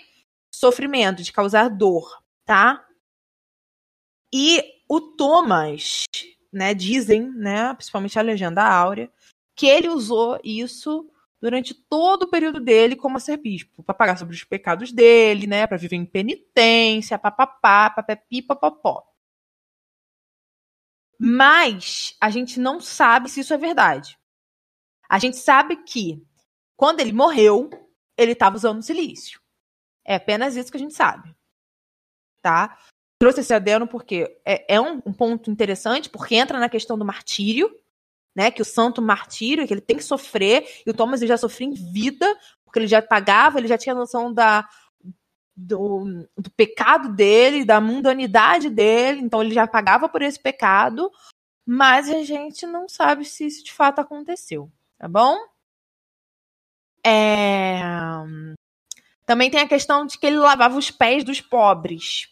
[0.52, 2.84] sofrimento, de causar dor, tá?
[4.32, 6.06] E o Thomas,
[6.52, 9.08] né, dizem, né, principalmente a legenda áurea,
[9.54, 11.08] que ele usou isso
[11.44, 15.76] durante todo o período dele como arcebispo, para pagar sobre os pecados dele, né, para
[15.76, 19.06] viver em penitência, papapá, papepi, papapó.
[21.20, 24.18] Mas a gente não sabe se isso é verdade.
[25.06, 26.26] A gente sabe que
[26.78, 27.68] quando ele morreu,
[28.16, 29.38] ele estava usando silício.
[30.02, 31.36] É apenas isso que a gente sabe.
[32.40, 32.78] Tá?
[33.18, 37.04] Trouxe esse adeno porque é, é um, um ponto interessante, porque entra na questão do
[37.04, 37.70] martírio,
[38.34, 38.50] né?
[38.50, 41.68] Que o santo martírio, que ele tem que sofrer, e o Thomas ele já sofria
[41.68, 42.26] em vida,
[42.64, 44.68] porque ele já pagava, ele já tinha noção da,
[45.56, 51.10] do, do pecado dele, da mundanidade dele, então ele já pagava por esse pecado,
[51.64, 55.36] mas a gente não sabe se isso de fato aconteceu, tá bom?
[57.06, 57.80] É...
[59.26, 62.28] Também tem a questão de que ele lavava os pés dos pobres.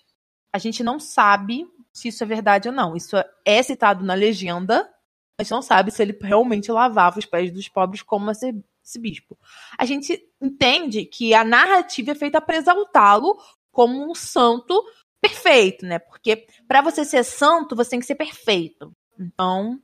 [0.53, 2.97] A gente não sabe se isso é verdade ou não.
[2.97, 4.91] Isso é citado na legenda,
[5.39, 9.39] a gente não sabe se ele realmente lavava os pés dos pobres como esse bispo.
[9.79, 13.39] A gente entende que a narrativa é feita para exaltá-lo
[13.71, 14.83] como um santo
[15.21, 15.99] perfeito, né?
[15.99, 18.95] Porque para você ser santo, você tem que ser perfeito.
[19.19, 19.81] Então,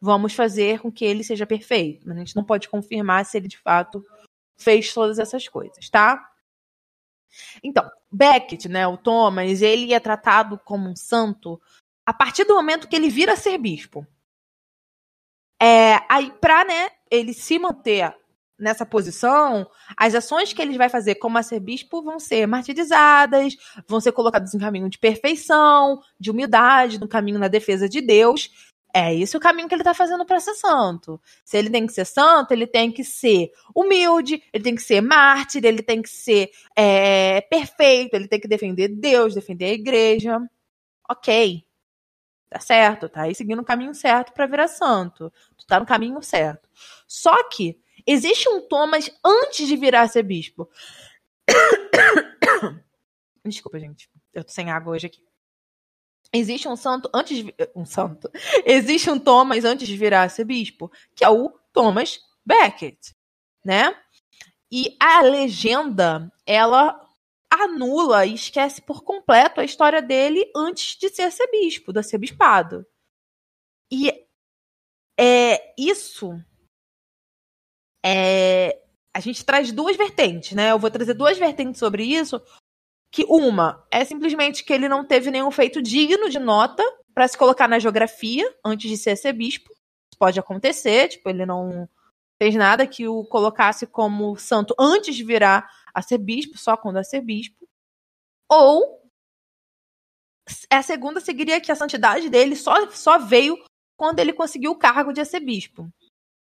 [0.00, 2.06] vamos fazer com que ele seja perfeito.
[2.08, 4.04] Mas a gente não pode confirmar se ele de fato
[4.56, 6.28] fez todas essas coisas, tá?
[7.62, 11.60] Então, Becket, né, o Thomas, ele é tratado como um santo
[12.04, 14.06] a partir do momento que ele vira ser bispo.
[15.62, 18.12] É, aí, pra né, ele se manter
[18.58, 19.64] nessa posição,
[19.96, 24.58] as ações que ele vai fazer como arcebispo vão ser martirizadas, vão ser colocadas em
[24.58, 28.50] caminho de perfeição, de humildade, no caminho na defesa de Deus.
[28.92, 31.20] É esse o caminho que ele está fazendo para ser santo.
[31.44, 35.00] Se ele tem que ser santo, ele tem que ser humilde, ele tem que ser
[35.00, 40.40] mártir, ele tem que ser é, perfeito, ele tem que defender Deus, defender a igreja.
[41.08, 41.64] Ok.
[42.52, 45.32] Tá certo, tá aí seguindo o caminho certo para virar santo.
[45.56, 46.68] Tu tá no caminho certo.
[47.08, 50.68] Só que existe um Thomas antes de virar ser bispo.
[53.42, 54.10] Desculpa, gente.
[54.34, 55.24] Eu tô sem água hoje aqui.
[56.30, 58.30] Existe um santo antes de, um santo.
[58.66, 63.12] Existe um Thomas antes de virar ser bispo, que é o Thomas Becket,
[63.64, 63.96] né?
[64.70, 67.01] E a legenda, ela
[67.52, 72.86] anula e esquece por completo a história dele antes de ser arcebispo, do arcebispado.
[73.90, 74.26] E
[75.18, 76.34] é isso
[78.04, 78.80] é,
[79.14, 80.72] a gente traz duas vertentes, né?
[80.72, 82.40] Eu vou trazer duas vertentes sobre isso.
[83.12, 86.82] Que uma é simplesmente que ele não teve nenhum feito digno de nota
[87.14, 89.70] para se colocar na geografia antes de ser arcebispo.
[89.70, 91.88] Isso pode acontecer, tipo, ele não
[92.40, 97.66] fez nada que o colocasse como santo antes de virar arcebispo, só quando arcebispo.
[98.50, 99.02] Ou
[100.70, 103.56] a segunda seguiria que a santidade dele só, só veio
[103.96, 105.88] quando ele conseguiu o cargo de arcebispo.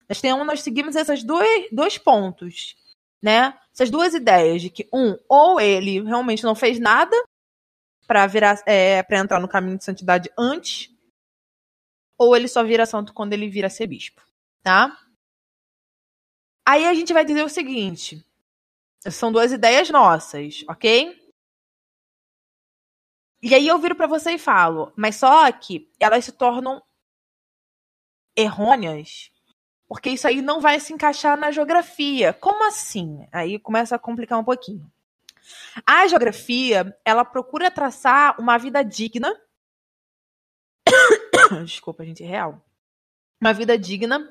[0.09, 2.77] Nós, temos, nós seguimos esses dois, dois pontos,
[3.23, 3.59] né?
[3.73, 7.17] Essas duas ideias de que, um, ou ele realmente não fez nada
[8.07, 10.95] para virar é, para entrar no caminho de santidade antes,
[12.19, 14.23] ou ele só vira santo quando ele vira ser bispo,
[14.63, 14.97] tá?
[16.67, 18.25] Aí a gente vai dizer o seguinte:
[19.11, 21.15] são duas ideias nossas, ok?
[23.43, 26.83] E aí eu viro para você e falo, mas só que elas se tornam
[28.37, 29.31] errôneas
[29.89, 32.33] porque isso aí não vai se encaixar na geografia.
[32.33, 33.27] Como assim?
[33.33, 34.91] Aí começa a complicar um pouquinho.
[35.87, 39.33] A geografia, ela procura traçar uma vida digna.
[41.65, 42.61] Desculpa, gente, é real.
[43.41, 44.29] Uma vida digna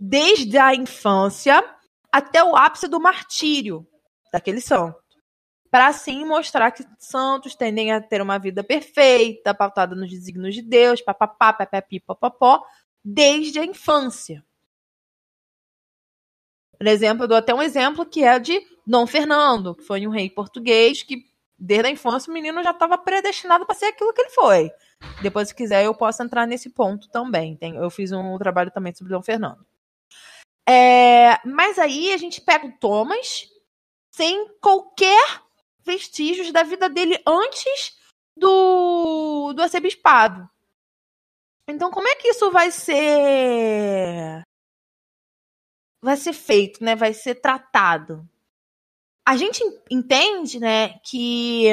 [0.00, 1.62] desde a infância
[2.10, 3.86] até o ápice do martírio
[4.36, 5.02] daquele santo.
[5.70, 10.62] Para assim mostrar que santos tendem a ter uma vida perfeita, pautada nos desígnios de
[10.62, 12.62] Deus, papapá, pepepi, papapó,
[13.02, 14.44] desde a infância.
[16.78, 20.10] Por exemplo, eu dou até um exemplo que é de Dom Fernando, que foi um
[20.10, 21.24] rei português que,
[21.58, 24.70] desde a infância, o menino já estava predestinado para ser aquilo que ele foi.
[25.22, 27.56] Depois, se quiser, eu posso entrar nesse ponto também.
[27.56, 29.64] Tem, eu fiz um trabalho também sobre Dom Fernando.
[30.68, 33.55] É, mas aí a gente pega o Thomas
[34.16, 35.42] sem qualquer
[35.84, 37.94] vestígios da vida dele antes
[38.34, 40.48] do, do arcebispado.
[41.68, 44.42] Então, como é que isso vai ser
[46.02, 46.96] vai ser feito, né?
[46.96, 48.26] Vai ser tratado.
[49.26, 51.66] A gente entende, né, que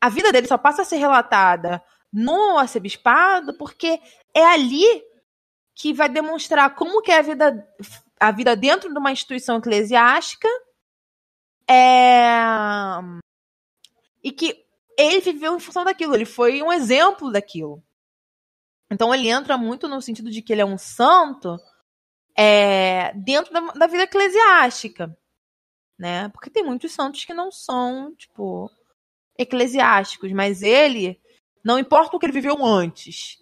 [0.00, 1.80] a vida dele só passa a ser relatada
[2.12, 4.00] no arcebispado porque
[4.34, 5.04] é ali
[5.76, 7.68] que vai demonstrar como que é a vida
[8.18, 10.48] a vida dentro de uma instituição eclesiástica
[11.68, 12.30] é
[14.22, 14.64] e que
[14.96, 17.82] ele viveu em função daquilo, ele foi um exemplo daquilo.
[18.90, 21.58] Então ele entra muito no sentido de que ele é um santo
[22.36, 25.16] é, dentro da, da, vida eclesiástica,
[25.98, 26.28] né?
[26.30, 28.70] Porque tem muitos santos que não são, tipo,
[29.38, 31.20] eclesiásticos, mas ele,
[31.64, 33.38] não importa o que ele viveu antes,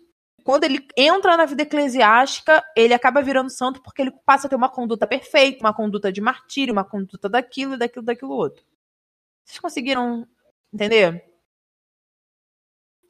[0.49, 4.57] quando ele entra na vida eclesiástica, ele acaba virando santo porque ele passa a ter
[4.57, 8.65] uma conduta perfeita, uma conduta de martírio, uma conduta daquilo, daquilo, daquilo outro.
[9.45, 10.27] Vocês conseguiram
[10.73, 11.23] entender?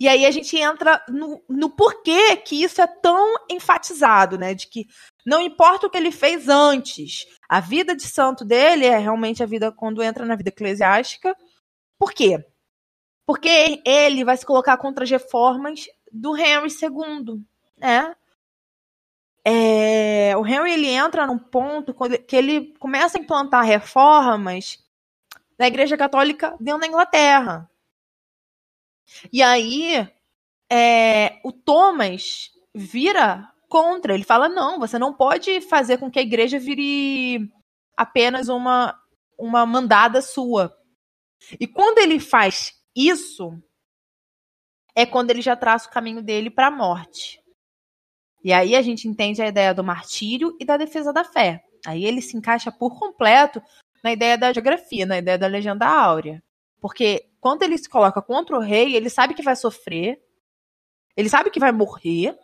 [0.01, 4.53] E aí a gente entra no, no porquê que isso é tão enfatizado, né?
[4.53, 4.89] De que
[5.25, 9.47] não importa o que ele fez antes, a vida de santo dele é realmente a
[9.47, 11.37] vida quando entra na vida eclesiástica.
[12.01, 12.45] Por quê?
[13.25, 17.45] Porque ele vai se colocar contra as reformas do Henry II,
[17.77, 18.15] né?
[19.45, 21.95] É, o Henry ele entra num ponto
[22.27, 24.79] que ele começa a implantar reformas
[25.59, 27.71] na Igreja Católica dentro da Inglaterra.
[29.33, 30.07] E aí,
[30.71, 34.15] é, o Thomas vira contra.
[34.15, 37.51] Ele fala: não, você não pode fazer com que a igreja vire
[37.97, 38.99] apenas uma,
[39.39, 40.77] uma mandada sua.
[41.59, 43.53] E quando ele faz isso,
[44.99, 47.41] é quando ele já traça o caminho dele para a morte.
[48.43, 51.63] E aí a gente entende a ideia do martírio e da defesa da fé.
[51.87, 53.63] Aí ele se encaixa por completo
[54.03, 56.43] na ideia da geografia, na ideia da legenda áurea.
[56.81, 60.21] Porque quando ele se coloca contra o rei, ele sabe que vai sofrer,
[61.17, 62.37] ele sabe que vai morrer,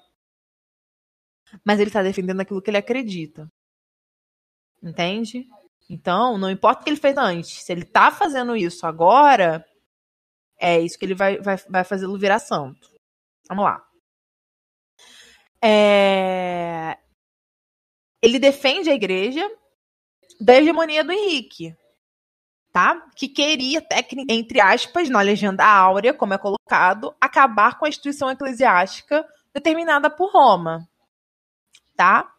[1.64, 3.50] mas ele está defendendo aquilo que ele acredita.
[4.80, 5.48] Entende?
[5.90, 9.66] Então, não importa o que ele fez antes, se ele tá fazendo isso agora,
[10.58, 12.90] é isso que ele vai, vai, vai fazê-lo virar santo.
[13.48, 13.84] Vamos lá.
[15.62, 16.98] É...
[18.22, 19.50] Ele defende a igreja
[20.40, 21.76] da hegemonia do Henrique,
[22.72, 23.08] tá?
[23.14, 23.86] Que queria,
[24.28, 30.32] entre aspas, na legenda áurea, como é colocado, acabar com a instituição eclesiástica determinada por
[30.32, 30.88] Roma,
[31.96, 32.33] tá?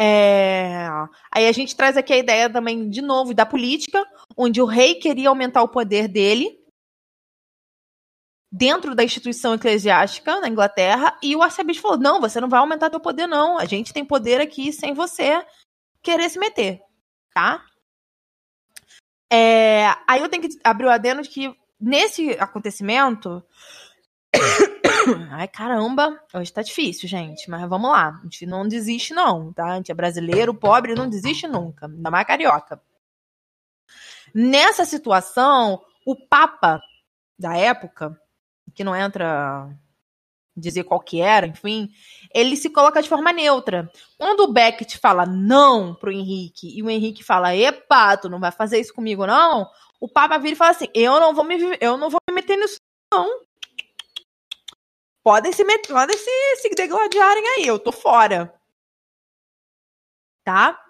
[0.00, 0.86] É...
[1.32, 4.04] Aí a gente traz aqui a ideia também, de novo, da política,
[4.36, 6.56] onde o rei queria aumentar o poder dele
[8.50, 12.90] dentro da instituição eclesiástica na Inglaterra, e o arcebispo falou: não, você não vai aumentar
[12.90, 13.58] teu poder, não.
[13.58, 15.44] A gente tem poder aqui sem você
[16.00, 16.80] querer se meter,
[17.34, 17.64] tá?
[19.32, 19.88] É...
[20.06, 23.42] Aí eu tenho que abrir o adendo de que nesse acontecimento
[25.30, 28.18] Ai, caramba, hoje tá difícil, gente, mas vamos lá.
[28.20, 29.72] A gente não desiste, não, tá?
[29.72, 32.80] A gente é brasileiro, pobre, não desiste nunca, ainda mais carioca.
[34.34, 36.80] Nessa situação, o Papa
[37.38, 38.20] da época,
[38.74, 39.68] que não entra
[40.56, 41.88] dizer qual que era, enfim,
[42.34, 43.88] ele se coloca de forma neutra.
[44.18, 48.50] Quando o Beckett fala não pro Henrique e o Henrique fala, epa, tu não vai
[48.50, 49.68] fazer isso comigo, não,
[50.00, 52.56] o Papa vira e fala assim, eu não vou me, eu não vou me meter
[52.56, 52.78] nisso,
[53.12, 53.47] não
[55.28, 55.86] podem se, met...
[55.86, 58.58] podem se, se degladiarem aí, eu tô fora.
[60.42, 60.82] Tá?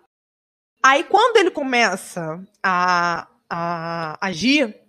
[0.80, 4.80] Aí quando ele começa a, a agir,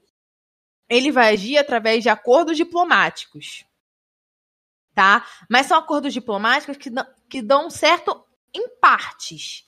[0.88, 3.66] ele vai agir através de acordos diplomáticos.
[4.94, 5.26] Tá?
[5.50, 9.68] Mas são acordos diplomáticos que, dão, que dão certo em partes.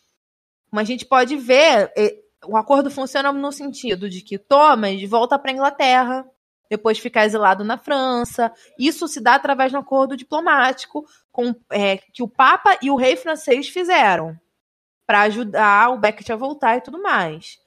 [0.70, 1.92] Como a gente pode ver,
[2.46, 6.24] o acordo funciona no sentido de que Thomas volta para Inglaterra,
[6.72, 8.50] depois ficar exilado na França.
[8.80, 12.96] Isso se dá através de um acordo diplomático com, é, que o Papa e o
[12.96, 14.40] rei francês fizeram
[15.06, 17.60] para ajudar o Beckett a voltar e tudo mais.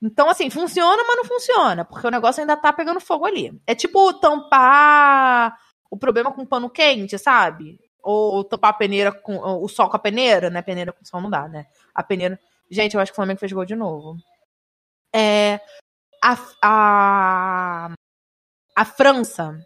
[0.00, 3.60] Então, assim, funciona, mas não funciona, porque o negócio ainda tá pegando fogo ali.
[3.66, 5.58] É tipo tampar
[5.90, 7.80] o problema com pano quente, sabe?
[8.04, 9.36] Ou, tampar a peneira com.
[9.36, 10.62] o sol com a peneira, né?
[10.62, 11.66] Peneira com sol não dá, né?
[11.92, 12.38] A peneira.
[12.70, 14.16] Gente, eu acho que o Flamengo fez gol de novo.
[15.12, 15.60] É,
[16.26, 17.94] a, a,
[18.74, 19.56] a França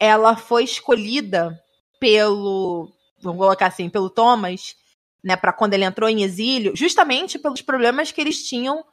[0.00, 1.62] ela foi escolhida
[2.00, 4.74] pelo, vamos colocar assim, pelo Thomas,
[5.22, 8.84] né, para quando ele entrou em exílio, justamente pelos problemas que eles tinham,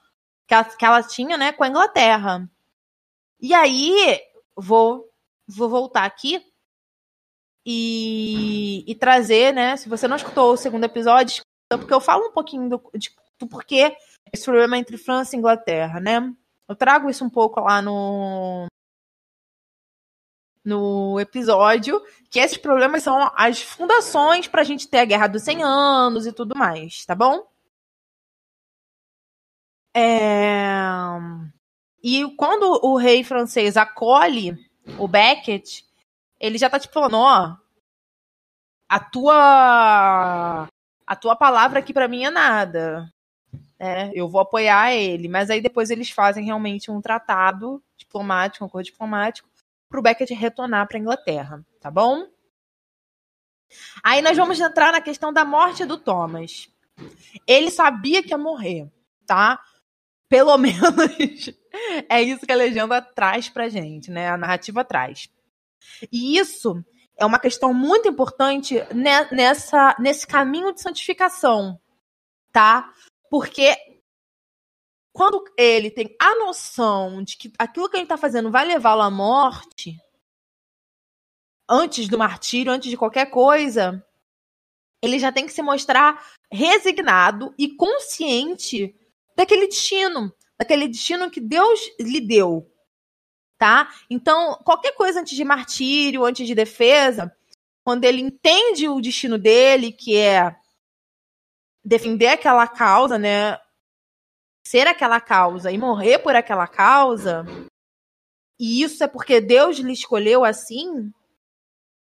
[0.45, 2.47] que ela, que ela tinha, né, com a Inglaterra.
[3.39, 4.19] E aí,
[4.55, 5.09] vou,
[5.47, 6.45] vou voltar aqui
[7.65, 12.31] e, e trazer, né, se você não escutou o segundo episódio, porque eu falo um
[12.33, 13.95] pouquinho do, de, do porquê
[14.33, 16.33] esse problema entre França e Inglaterra, né?
[16.67, 18.67] Eu trago isso um pouco lá no
[20.63, 25.41] no episódio, que esses problemas são as fundações para a gente ter a Guerra dos
[25.43, 27.47] 100 Anos e tudo mais, tá bom?
[29.95, 30.69] É...
[32.03, 34.55] E quando o rei francês acolhe
[34.97, 35.85] o Beckett,
[36.39, 37.57] ele já tá tipo falando, ó,
[38.87, 40.67] a tua
[41.07, 43.11] a tua palavra aqui para mim é nada
[43.79, 44.11] né?
[44.13, 45.27] Eu vou apoiar ele.
[45.27, 49.49] Mas aí depois eles fazem realmente um tratado diplomático, um acordo diplomático,
[49.89, 52.27] para o Beckett retornar para a Inglaterra, tá bom?
[54.03, 56.69] Aí nós vamos entrar na questão da morte do Thomas.
[57.47, 58.87] Ele sabia que ia morrer,
[59.25, 59.59] tá?
[60.27, 61.55] Pelo menos
[62.09, 64.29] é isso que a legenda traz pra gente, né?
[64.29, 65.29] A narrativa traz.
[66.11, 66.83] E isso
[67.17, 68.75] é uma questão muito importante
[69.31, 71.79] nessa, nesse caminho de santificação,
[72.51, 72.91] tá?
[73.29, 73.75] Porque
[75.13, 79.09] quando ele tem a noção de que aquilo que ele está fazendo vai levá-lo à
[79.09, 79.97] morte,
[81.69, 84.03] antes do martírio, antes de qualquer coisa,
[85.01, 88.95] ele já tem que se mostrar resignado e consciente
[89.35, 92.69] daquele destino, daquele destino que Deus lhe deu,
[93.57, 93.93] tá?
[94.09, 97.33] Então, qualquer coisa antes de martírio, antes de defesa,
[97.83, 100.58] quando ele entende o destino dele, que é
[101.83, 103.57] defender aquela causa, né?
[104.65, 107.45] Ser aquela causa e morrer por aquela causa,
[108.59, 111.13] e isso é porque Deus lhe escolheu assim,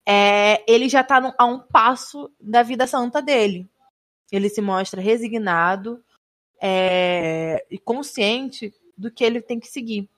[0.07, 3.70] é, ele já está a um passo da vida santa dele.
[4.32, 6.01] Ele se mostra resignado
[6.61, 10.09] é, e consciente do que ele tem que seguir,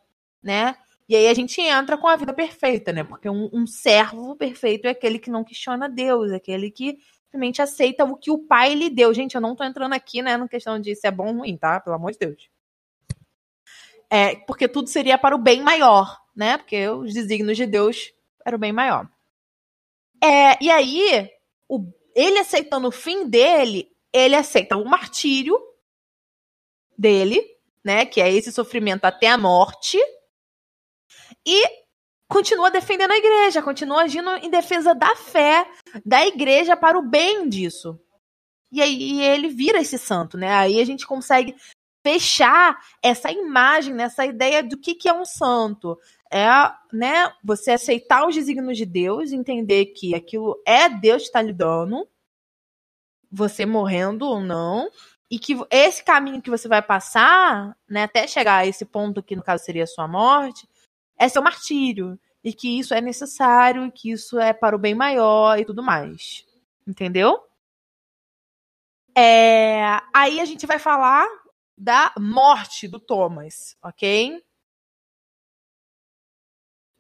[0.42, 0.78] né?
[1.08, 3.04] E aí a gente entra com a vida perfeita, né?
[3.04, 7.00] Porque um, um servo perfeito é aquele que não questiona Deus, é aquele que
[7.30, 9.14] simplesmente aceita o que o pai lhe deu.
[9.14, 11.56] Gente, eu não tô entrando aqui, né, na questão de se é bom ou ruim,
[11.56, 11.80] tá?
[11.80, 12.50] Pelo amor de Deus.
[14.10, 16.58] É, porque tudo seria para o bem maior, né?
[16.58, 18.12] Porque os desígnios de Deus
[18.44, 19.08] eram o bem maior.
[20.22, 21.30] É, e aí,
[21.68, 25.56] o, ele aceitando o fim dele, ele aceita o martírio
[26.98, 27.40] dele,
[27.84, 28.04] né?
[28.06, 30.00] Que é esse sofrimento até a morte.
[31.46, 31.64] E
[32.30, 35.68] continua defendendo a igreja, continua agindo em defesa da fé
[36.06, 38.00] da igreja para o bem disso.
[38.72, 40.54] E aí ele vira esse santo, né?
[40.54, 41.56] Aí a gente consegue
[42.06, 44.04] fechar essa imagem, né?
[44.04, 45.98] essa ideia do que, que é um santo.
[46.32, 46.46] É,
[46.94, 51.52] né, você aceitar os desígnios de Deus, entender que aquilo é Deus que está lhe
[51.52, 52.08] dando,
[53.32, 54.92] você morrendo ou não,
[55.30, 59.36] e que esse caminho que você vai passar, né, até chegar a esse ponto que
[59.36, 60.69] no caso seria a sua morte,
[61.20, 65.60] é seu martírio, e que isso é necessário, que isso é para o bem maior
[65.60, 66.46] e tudo mais.
[66.88, 67.44] Entendeu?
[69.16, 71.28] É, aí a gente vai falar
[71.78, 74.42] da morte do Thomas, ok?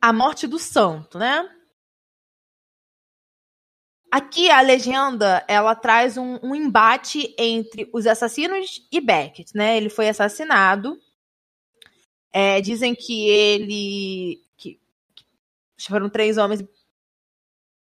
[0.01, 1.49] A morte do santo, né?
[4.11, 9.77] Aqui a legenda ela traz um, um, embate entre os assassinos e Beckett, né?
[9.77, 10.99] Ele foi assassinado.
[12.31, 14.79] É, dizem que ele que,
[15.15, 16.63] que foram três homens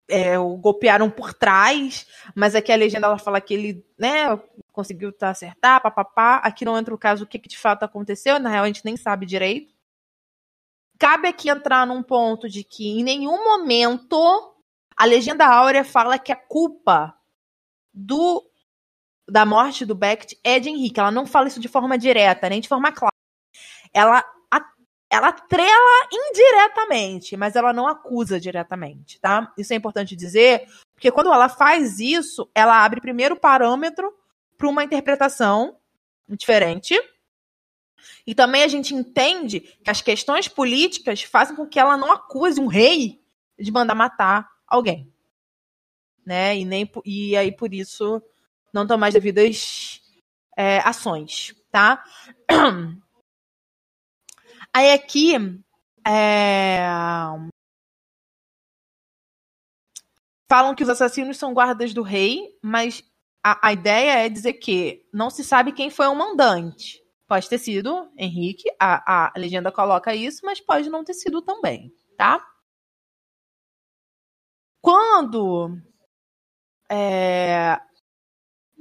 [0.09, 4.37] é, o golpearam por trás, mas aqui a legenda ela fala que ele, né,
[4.73, 6.37] conseguiu tá, acertar, papapá.
[6.37, 8.85] Aqui não entra o caso o que, que de fato aconteceu, na real a gente
[8.85, 9.75] nem sabe direito.
[10.99, 14.55] Cabe aqui entrar num ponto de que em nenhum momento
[14.97, 17.17] a legenda áurea fala que a culpa
[17.93, 18.47] do
[19.29, 21.01] da morte do Beckett é de Henrique.
[21.01, 23.12] Ela não fala isso de forma direta, nem de forma clara.
[23.93, 24.25] Ela
[25.13, 29.53] ela trela indiretamente, mas ela não acusa diretamente, tá?
[29.59, 34.11] Isso é importante dizer, porque quando ela faz isso, ela abre primeiro o parâmetro
[34.57, 35.77] para uma interpretação
[36.27, 36.99] diferente.
[38.27, 42.59] E também a gente entende que as questões políticas fazem com que ela não acuse
[42.59, 43.21] um rei
[43.59, 45.13] de mandar matar alguém.
[46.25, 46.57] Né?
[46.57, 48.23] E, nem, e aí, por isso,
[48.73, 50.01] não tomar as devidas
[50.57, 52.03] é, ações, tá?
[54.75, 55.35] Aí aqui.
[56.07, 56.81] É...
[60.49, 63.03] Falam que os assassinos são guardas do rei, mas
[63.43, 67.03] a, a ideia é dizer que não se sabe quem foi o mandante.
[67.27, 71.91] Pode ter sido Henrique, a, a legenda coloca isso, mas pode não ter sido também,
[72.17, 72.47] tá?
[74.83, 75.79] Quando
[76.91, 77.81] é,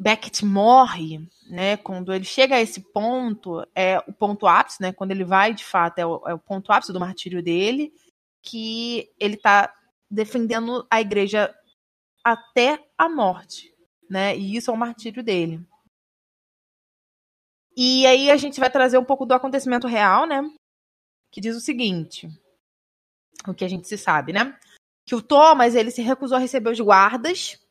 [0.01, 5.11] Beckett morre, né, quando ele chega a esse ponto, é o ponto ápice, né, quando
[5.11, 7.93] ele vai, de fato, é o, é o ponto ápice do martírio dele,
[8.41, 9.71] que ele está
[10.09, 11.53] defendendo a igreja
[12.23, 13.71] até a morte,
[14.09, 15.63] né, e isso é o martírio dele.
[17.77, 20.41] E aí a gente vai trazer um pouco do acontecimento real, né,
[21.29, 22.27] que diz o seguinte,
[23.47, 24.57] o que a gente se sabe, né,
[25.05, 27.61] que o Thomas, ele se recusou a receber os guardas,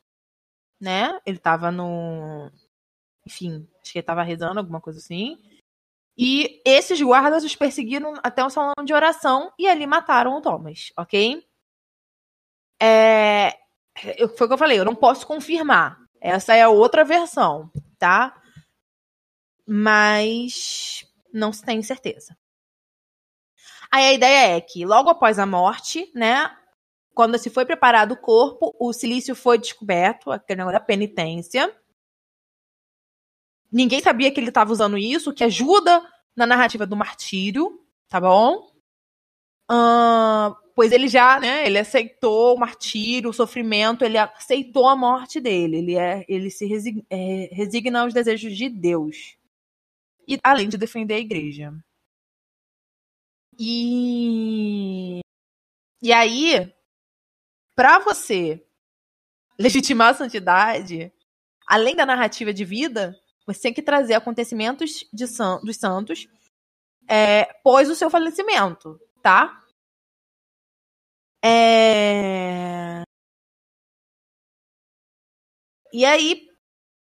[0.81, 2.51] né, ele estava no,
[3.27, 5.39] enfim, acho que ele estava rezando, alguma coisa assim.
[6.17, 10.93] E esses guardas os perseguiram até um salão de oração e ali mataram o Thomas,
[10.97, 11.47] ok?
[12.83, 13.59] É,
[14.37, 15.99] foi o que eu falei, eu não posso confirmar.
[16.21, 18.41] Essa é a outra versão, tá?
[19.67, 22.37] Mas não se tem certeza.
[23.91, 26.55] Aí a ideia é que logo após a morte, né,
[27.21, 31.71] quando se foi preparado o corpo, o silício foi descoberto, aquele negócio da penitência.
[33.71, 36.03] Ninguém sabia que ele estava usando isso, que ajuda
[36.35, 38.73] na narrativa do martírio, tá bom?
[39.71, 45.43] Uh, pois ele já, né, ele aceitou o martírio, o sofrimento, ele aceitou a morte
[45.43, 49.37] dele, ele, é, ele se resigna, é, resigna aos desejos de Deus.
[50.27, 51.71] E além de defender a igreja.
[53.59, 55.21] E
[56.03, 56.73] e aí,
[57.81, 58.63] para você
[59.59, 61.11] legitimar a santidade,
[61.67, 66.29] além da narrativa de vida, você tem que trazer acontecimentos de san dos santos
[67.09, 69.59] é, pós o seu falecimento, tá?
[71.43, 73.03] É...
[75.91, 76.51] E aí,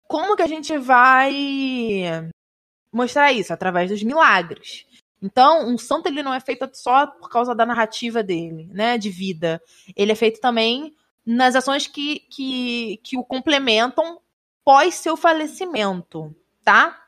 [0.10, 1.32] como que a gente vai
[2.92, 3.54] mostrar isso?
[3.54, 4.86] Através dos milagres.
[5.26, 9.10] Então, um santo ele não é feito só por causa da narrativa dele, né, de
[9.10, 9.60] vida.
[9.96, 10.96] Ele é feito também
[11.26, 14.22] nas ações que, que, que o complementam
[14.64, 17.02] pós seu falecimento, tá?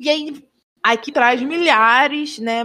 [0.00, 0.48] E aí,
[0.82, 2.64] aqui traz milhares, né?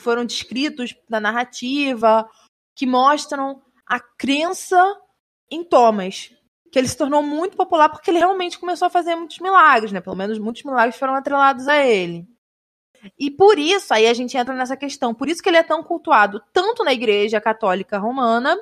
[0.00, 2.28] Foram descritos na narrativa
[2.76, 4.80] que mostram a crença
[5.50, 6.30] em Thomas,
[6.70, 10.00] que ele se tornou muito popular porque ele realmente começou a fazer muitos milagres, né?
[10.00, 12.28] Pelo menos muitos milagres foram atrelados a ele.
[13.18, 15.82] E por isso, aí a gente entra nessa questão, por isso que ele é tão
[15.82, 18.58] cultuado tanto na igreja católica romana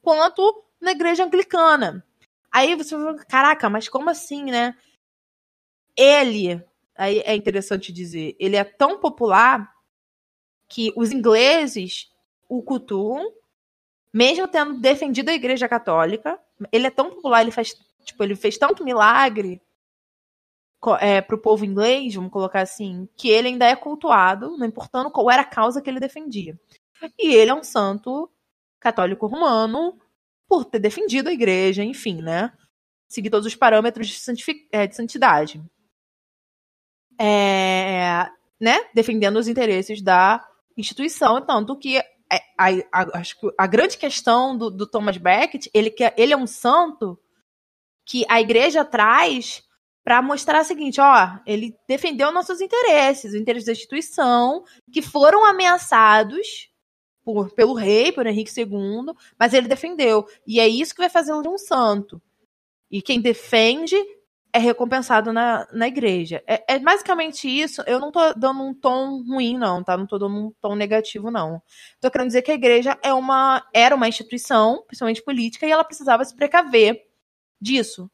[0.00, 2.04] quanto na igreja anglicana.
[2.50, 4.74] Aí você vai caraca, mas como assim, né?
[5.96, 6.62] Ele,
[6.96, 9.72] aí é interessante dizer, ele é tão popular
[10.68, 12.10] que os ingleses
[12.48, 13.32] o cultuam,
[14.12, 16.38] mesmo tendo defendido a Igreja Católica.
[16.70, 19.60] Ele é tão popular, ele faz, tipo, ele fez tanto milagre
[21.00, 25.10] é, para o povo inglês, vamos colocar assim, que ele ainda é cultuado, não importando
[25.10, 26.58] qual era a causa que ele defendia.
[27.18, 28.30] E ele é um santo
[28.80, 29.98] católico romano
[30.48, 32.52] por ter defendido a igreja, enfim, né?
[33.08, 35.62] Seguir todos os parâmetros de, é, de santidade.
[37.18, 38.28] É,
[38.60, 38.78] né?
[38.94, 40.44] Defendendo os interesses da
[40.76, 42.04] instituição, tanto que é,
[42.58, 46.36] a, a, acho que a grande questão do, do Thomas Becket, ele, que, ele é
[46.36, 47.18] um santo
[48.06, 49.62] que a igreja traz
[50.04, 55.44] para mostrar o seguinte, ó, ele defendeu nossos interesses, os interesses da instituição, que foram
[55.44, 56.70] ameaçados
[57.24, 60.26] por, pelo rei, por Henrique II, mas ele defendeu.
[60.46, 62.20] E é isso que vai de um santo.
[62.90, 63.96] E quem defende
[64.52, 66.42] é recompensado na, na igreja.
[66.46, 67.82] É, é, basicamente isso.
[67.86, 69.96] Eu não tô dando um tom ruim, não, tá?
[69.96, 71.62] Não tô dando um tom negativo, não.
[72.00, 75.84] Tô querendo dizer que a igreja é uma, era uma instituição, principalmente política, e ela
[75.84, 77.00] precisava se precaver
[77.58, 78.10] disso,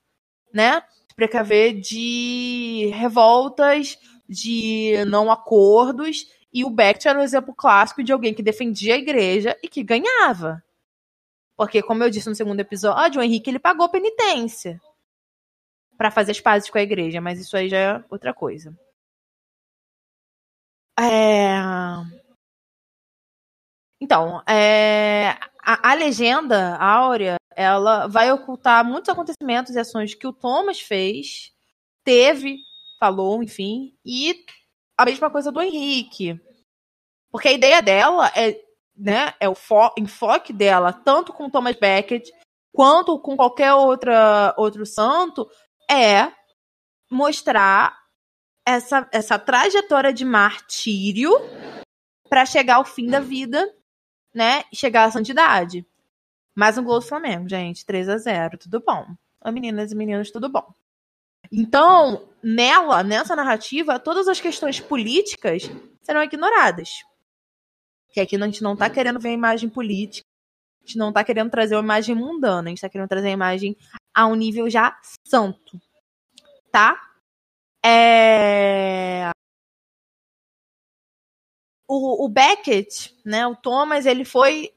[0.55, 0.80] né?
[1.18, 3.98] Precaver de revoltas,
[4.28, 6.26] de não acordos.
[6.52, 9.82] E o Becht era um exemplo clássico de alguém que defendia a igreja e que
[9.82, 10.62] ganhava.
[11.56, 14.80] Porque, como eu disse no segundo episódio, o Henrique ele pagou penitência
[15.96, 18.72] para fazer as pazes com a igreja, mas isso aí já é outra coisa.
[20.96, 21.56] É...
[24.00, 25.30] Então, é...
[25.60, 31.52] A, a, legenda áurea ela vai ocultar muitos acontecimentos e ações que o Thomas fez,
[32.04, 32.61] teve,
[33.00, 34.44] falou, enfim, e
[34.96, 36.40] a mesma coisa do Henrique.
[37.32, 38.56] Porque a ideia dela é,
[38.96, 39.56] né, é o
[39.98, 42.28] enfoque dela, tanto com Thomas Becket
[42.72, 45.50] quanto com qualquer outra, outro santo,
[45.90, 46.30] é
[47.11, 47.98] mostrar
[48.64, 51.32] essa, essa trajetória de martírio
[52.28, 53.68] para chegar ao fim da vida,
[54.32, 55.84] né, chegar à santidade.
[56.59, 57.86] Mais um gol do Flamengo, gente.
[57.86, 59.06] 3 a 0 Tudo bom.
[59.44, 60.74] Oi, meninas e meninos, tudo bom.
[61.52, 65.70] Então, nela, nessa narrativa, todas as questões políticas
[66.02, 66.88] serão ignoradas.
[68.12, 70.26] Que aqui a gente não tá querendo ver a imagem política,
[70.82, 73.30] a gente não tá querendo trazer uma imagem mundana, a gente tá querendo trazer a
[73.30, 73.76] imagem
[74.12, 75.80] a um nível já santo.
[76.72, 77.00] Tá?
[77.86, 79.30] É...
[81.86, 84.72] O, o Beckett, né, o Thomas, ele foi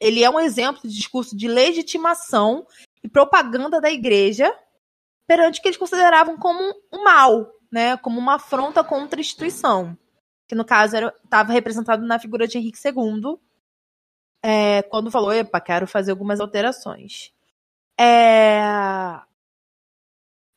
[0.00, 2.66] ele é um exemplo de discurso de legitimação
[3.04, 4.52] e propaganda da igreja
[5.26, 9.96] perante o que eles consideravam como um mal, né, como uma afronta contra a instituição,
[10.48, 13.38] que no caso estava representado na figura de Henrique II,
[14.42, 17.32] é, quando falou, epa, quero fazer algumas alterações.
[17.98, 19.20] É...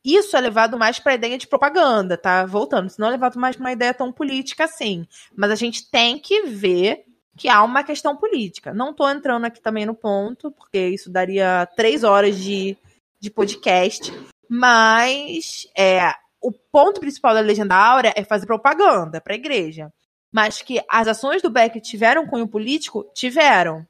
[0.02, 2.44] Isso é levado mais para a ideia de propaganda, tá?
[2.44, 5.06] Voltando, senão é levado mais para uma ideia tão política assim.
[5.36, 7.04] Mas a gente tem que ver
[7.36, 8.72] que há uma questão política.
[8.72, 12.76] Não estou entrando aqui também no ponto, porque isso daria três horas de,
[13.18, 14.12] de podcast,
[14.48, 19.92] mas é, o ponto principal da Legenda Áurea é fazer propaganda para a igreja.
[20.32, 23.04] Mas que as ações do Beck tiveram cunho político?
[23.14, 23.86] Tiveram.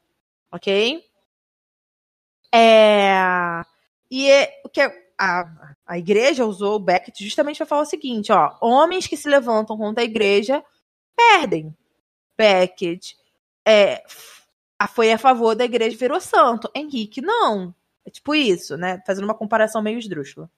[0.51, 1.03] Ok?
[2.53, 3.11] É,
[4.09, 4.79] e é, o que
[5.17, 5.45] a,
[5.85, 9.77] a igreja usou o Beckett justamente para falar o seguinte: ó, homens que se levantam
[9.77, 10.63] contra a igreja
[11.15, 11.75] perdem.
[12.37, 13.17] Beckett
[13.65, 14.03] é,
[14.93, 16.69] foi a favor da igreja virou santo.
[16.75, 17.73] Henrique, não.
[18.05, 19.01] É tipo isso, né?
[19.05, 20.49] Fazendo uma comparação meio esdrúxula.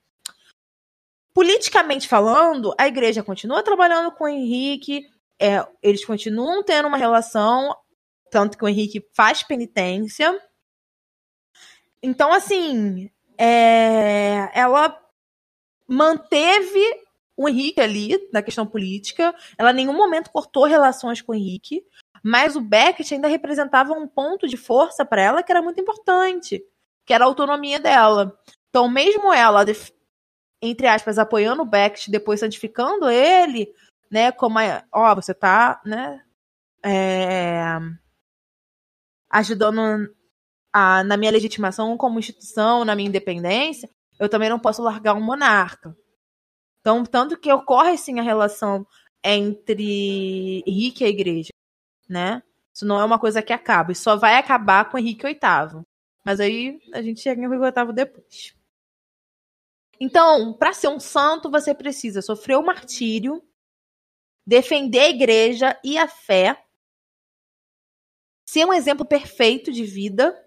[1.32, 5.08] Politicamente falando, a igreja continua trabalhando com o Henrique,
[5.40, 7.74] é, eles continuam tendo uma relação,
[8.30, 10.36] tanto que o Henrique faz penitência.
[12.02, 15.00] Então, assim, é, ela
[15.86, 16.82] manteve
[17.36, 19.32] o Henrique ali na questão política.
[19.56, 21.84] Ela em nenhum momento cortou relações com o Henrique.
[22.28, 26.62] Mas o Beckett ainda representava um ponto de força para ela que era muito importante,
[27.06, 28.38] que era a autonomia dela.
[28.68, 29.64] Então, mesmo ela,
[30.60, 33.72] entre aspas, apoiando o Beckett, depois santificando ele,
[34.10, 36.22] né, como, a, ó, você tá, né,
[36.84, 37.62] é,
[39.30, 40.14] ajudando
[40.70, 43.88] a, na minha legitimação como instituição, na minha independência,
[44.20, 45.96] eu também não posso largar um monarca.
[46.82, 48.86] Então, tanto que ocorre, sim, a relação
[49.24, 51.57] entre Henrique e a igreja
[52.08, 52.42] né?
[52.72, 53.92] Isso não é uma coisa que acaba.
[53.92, 55.84] Isso só vai acabar com Henrique VIII.
[56.24, 58.54] Mas aí a gente chega em Henrique VIII depois.
[60.00, 63.42] Então, para ser um santo, você precisa sofrer o martírio,
[64.46, 66.64] defender a igreja e a fé,
[68.46, 70.40] ser um exemplo perfeito de vida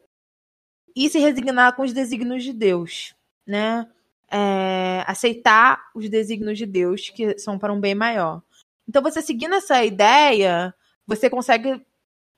[0.95, 3.13] e se resignar com os desígnios de Deus,
[3.45, 3.87] né?
[4.33, 8.41] É, aceitar os desígnios de Deus que são para um bem maior.
[8.87, 10.73] Então, você seguindo essa ideia,
[11.07, 11.81] você consegue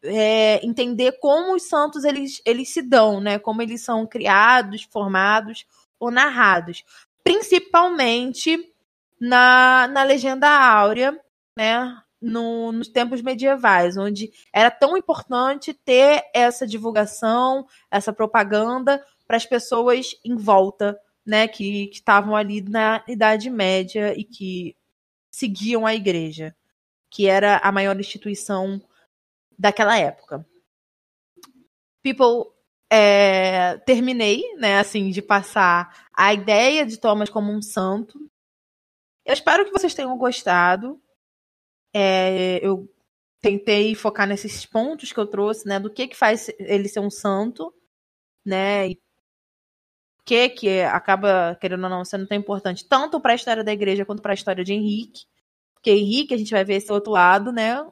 [0.04, 3.40] é, entender como os santos eles, eles se dão, né?
[3.40, 5.66] Como eles são criados, formados
[6.00, 6.84] ou narrados.
[7.24, 8.58] Principalmente
[9.20, 11.18] na, na legenda áurea,
[11.58, 11.98] né?
[12.22, 19.46] No, nos tempos medievais, onde era tão importante ter essa divulgação, essa propaganda para as
[19.46, 24.74] pessoas em volta, né, que estavam ali na Idade Média e que
[25.30, 26.56] seguiam a igreja,
[27.14, 28.82] que era a maior instituição
[29.58, 30.44] daquela época.
[32.02, 32.52] People,
[32.92, 38.20] é, terminei, né, assim, de passar a ideia de Thomas como um santo.
[39.24, 41.00] Eu espero que vocês tenham gostado.
[41.94, 42.92] É, eu
[43.40, 47.12] tentei focar nesses pontos que eu trouxe, né, do que que faz ele ser um
[47.12, 47.72] santo,
[48.44, 49.00] né, e
[50.26, 54.04] que que acaba, querendo ou não, sendo tão importante tanto para a história da igreja
[54.04, 55.32] quanto para a história de Henrique.
[55.84, 57.86] Porque Henrique, a gente vai ver esse outro lado, né,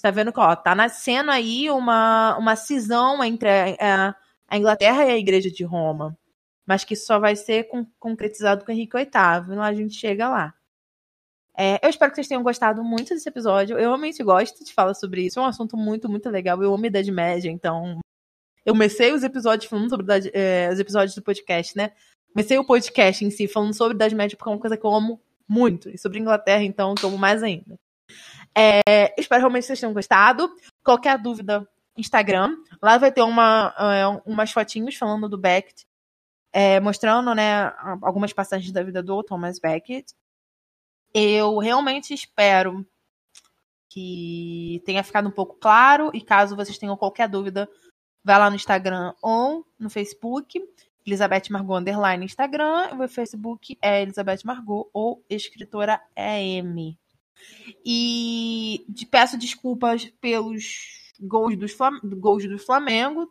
[0.00, 3.48] tá vendo que, ó, tá nascendo aí uma, uma cisão entre
[3.80, 4.16] a,
[4.48, 6.16] a Inglaterra e a Igreja de Roma.
[6.64, 9.52] Mas que só vai ser com, concretizado com Henrique VIII.
[9.52, 10.54] E lá a gente chega lá.
[11.56, 13.74] É, eu espero que vocês tenham gostado muito desse episódio.
[13.74, 15.38] Eu realmente gosto de falar sobre isso.
[15.38, 16.62] É um assunto muito, muito legal.
[16.62, 18.00] Eu amo a Idade Média, então.
[18.64, 21.92] Eu comecei os episódios falando sobre é, os episódios do podcast, né?
[22.32, 24.94] Comecei o podcast em si falando sobre Idade Média porque é uma coisa que eu
[24.94, 25.88] amo muito.
[25.88, 27.78] E sobre Inglaterra, então, amo mais ainda.
[28.56, 30.50] É, espero realmente que vocês tenham gostado.
[30.82, 32.56] Qualquer dúvida, Instagram.
[32.82, 35.86] Lá vai ter uma, é, umas fotinhos falando do Beckett,
[36.52, 37.72] é, mostrando né,
[38.02, 40.14] algumas passagens da vida do Thomas Beckett.
[41.12, 42.86] Eu realmente espero
[43.88, 46.10] que tenha ficado um pouco claro.
[46.14, 47.68] E caso vocês tenham qualquer dúvida,
[48.22, 50.62] vai lá no Instagram ou no Facebook.
[51.06, 52.88] Elizabeth Margot Underline Instagram.
[52.92, 56.98] O meu Facebook é Elizabeth Margot ou Escritora EM.
[57.84, 61.76] E peço desculpas pelos gols, dos,
[62.18, 63.30] gols do Flamengo.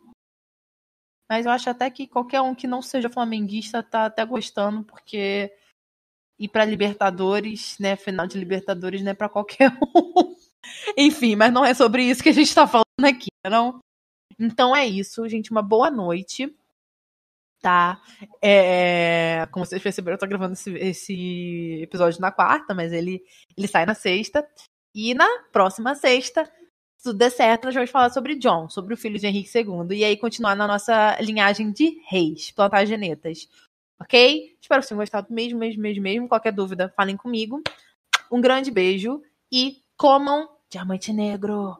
[1.28, 5.52] Mas eu acho até que qualquer um que não seja flamenguista tá até gostando, porque
[6.38, 7.96] ir para Libertadores, né?
[7.96, 10.36] Final de Libertadores não é para qualquer um.
[10.96, 13.80] Enfim, mas não é sobre isso que a gente tá falando aqui, não?
[14.38, 15.50] Então é isso, gente.
[15.50, 16.54] Uma boa noite
[17.66, 18.00] tá?
[18.40, 23.20] É, como vocês perceberam, eu tô gravando esse, esse, episódio na quarta, mas ele,
[23.58, 24.46] ele sai na sexta.
[24.94, 26.44] E na próxima sexta,
[26.96, 29.98] se tudo der certo, nós vamos falar sobre John, sobre o filho de Henrique II.
[29.98, 33.48] E aí continuar na nossa linhagem de reis, plantagenetas.
[34.00, 34.56] Ok?
[34.62, 36.28] Espero que vocês tenham gostado mesmo, mesmo, mesmo, mesmo.
[36.28, 37.60] Qualquer dúvida, falem comigo.
[38.30, 41.76] Um grande beijo e comam diamante negro.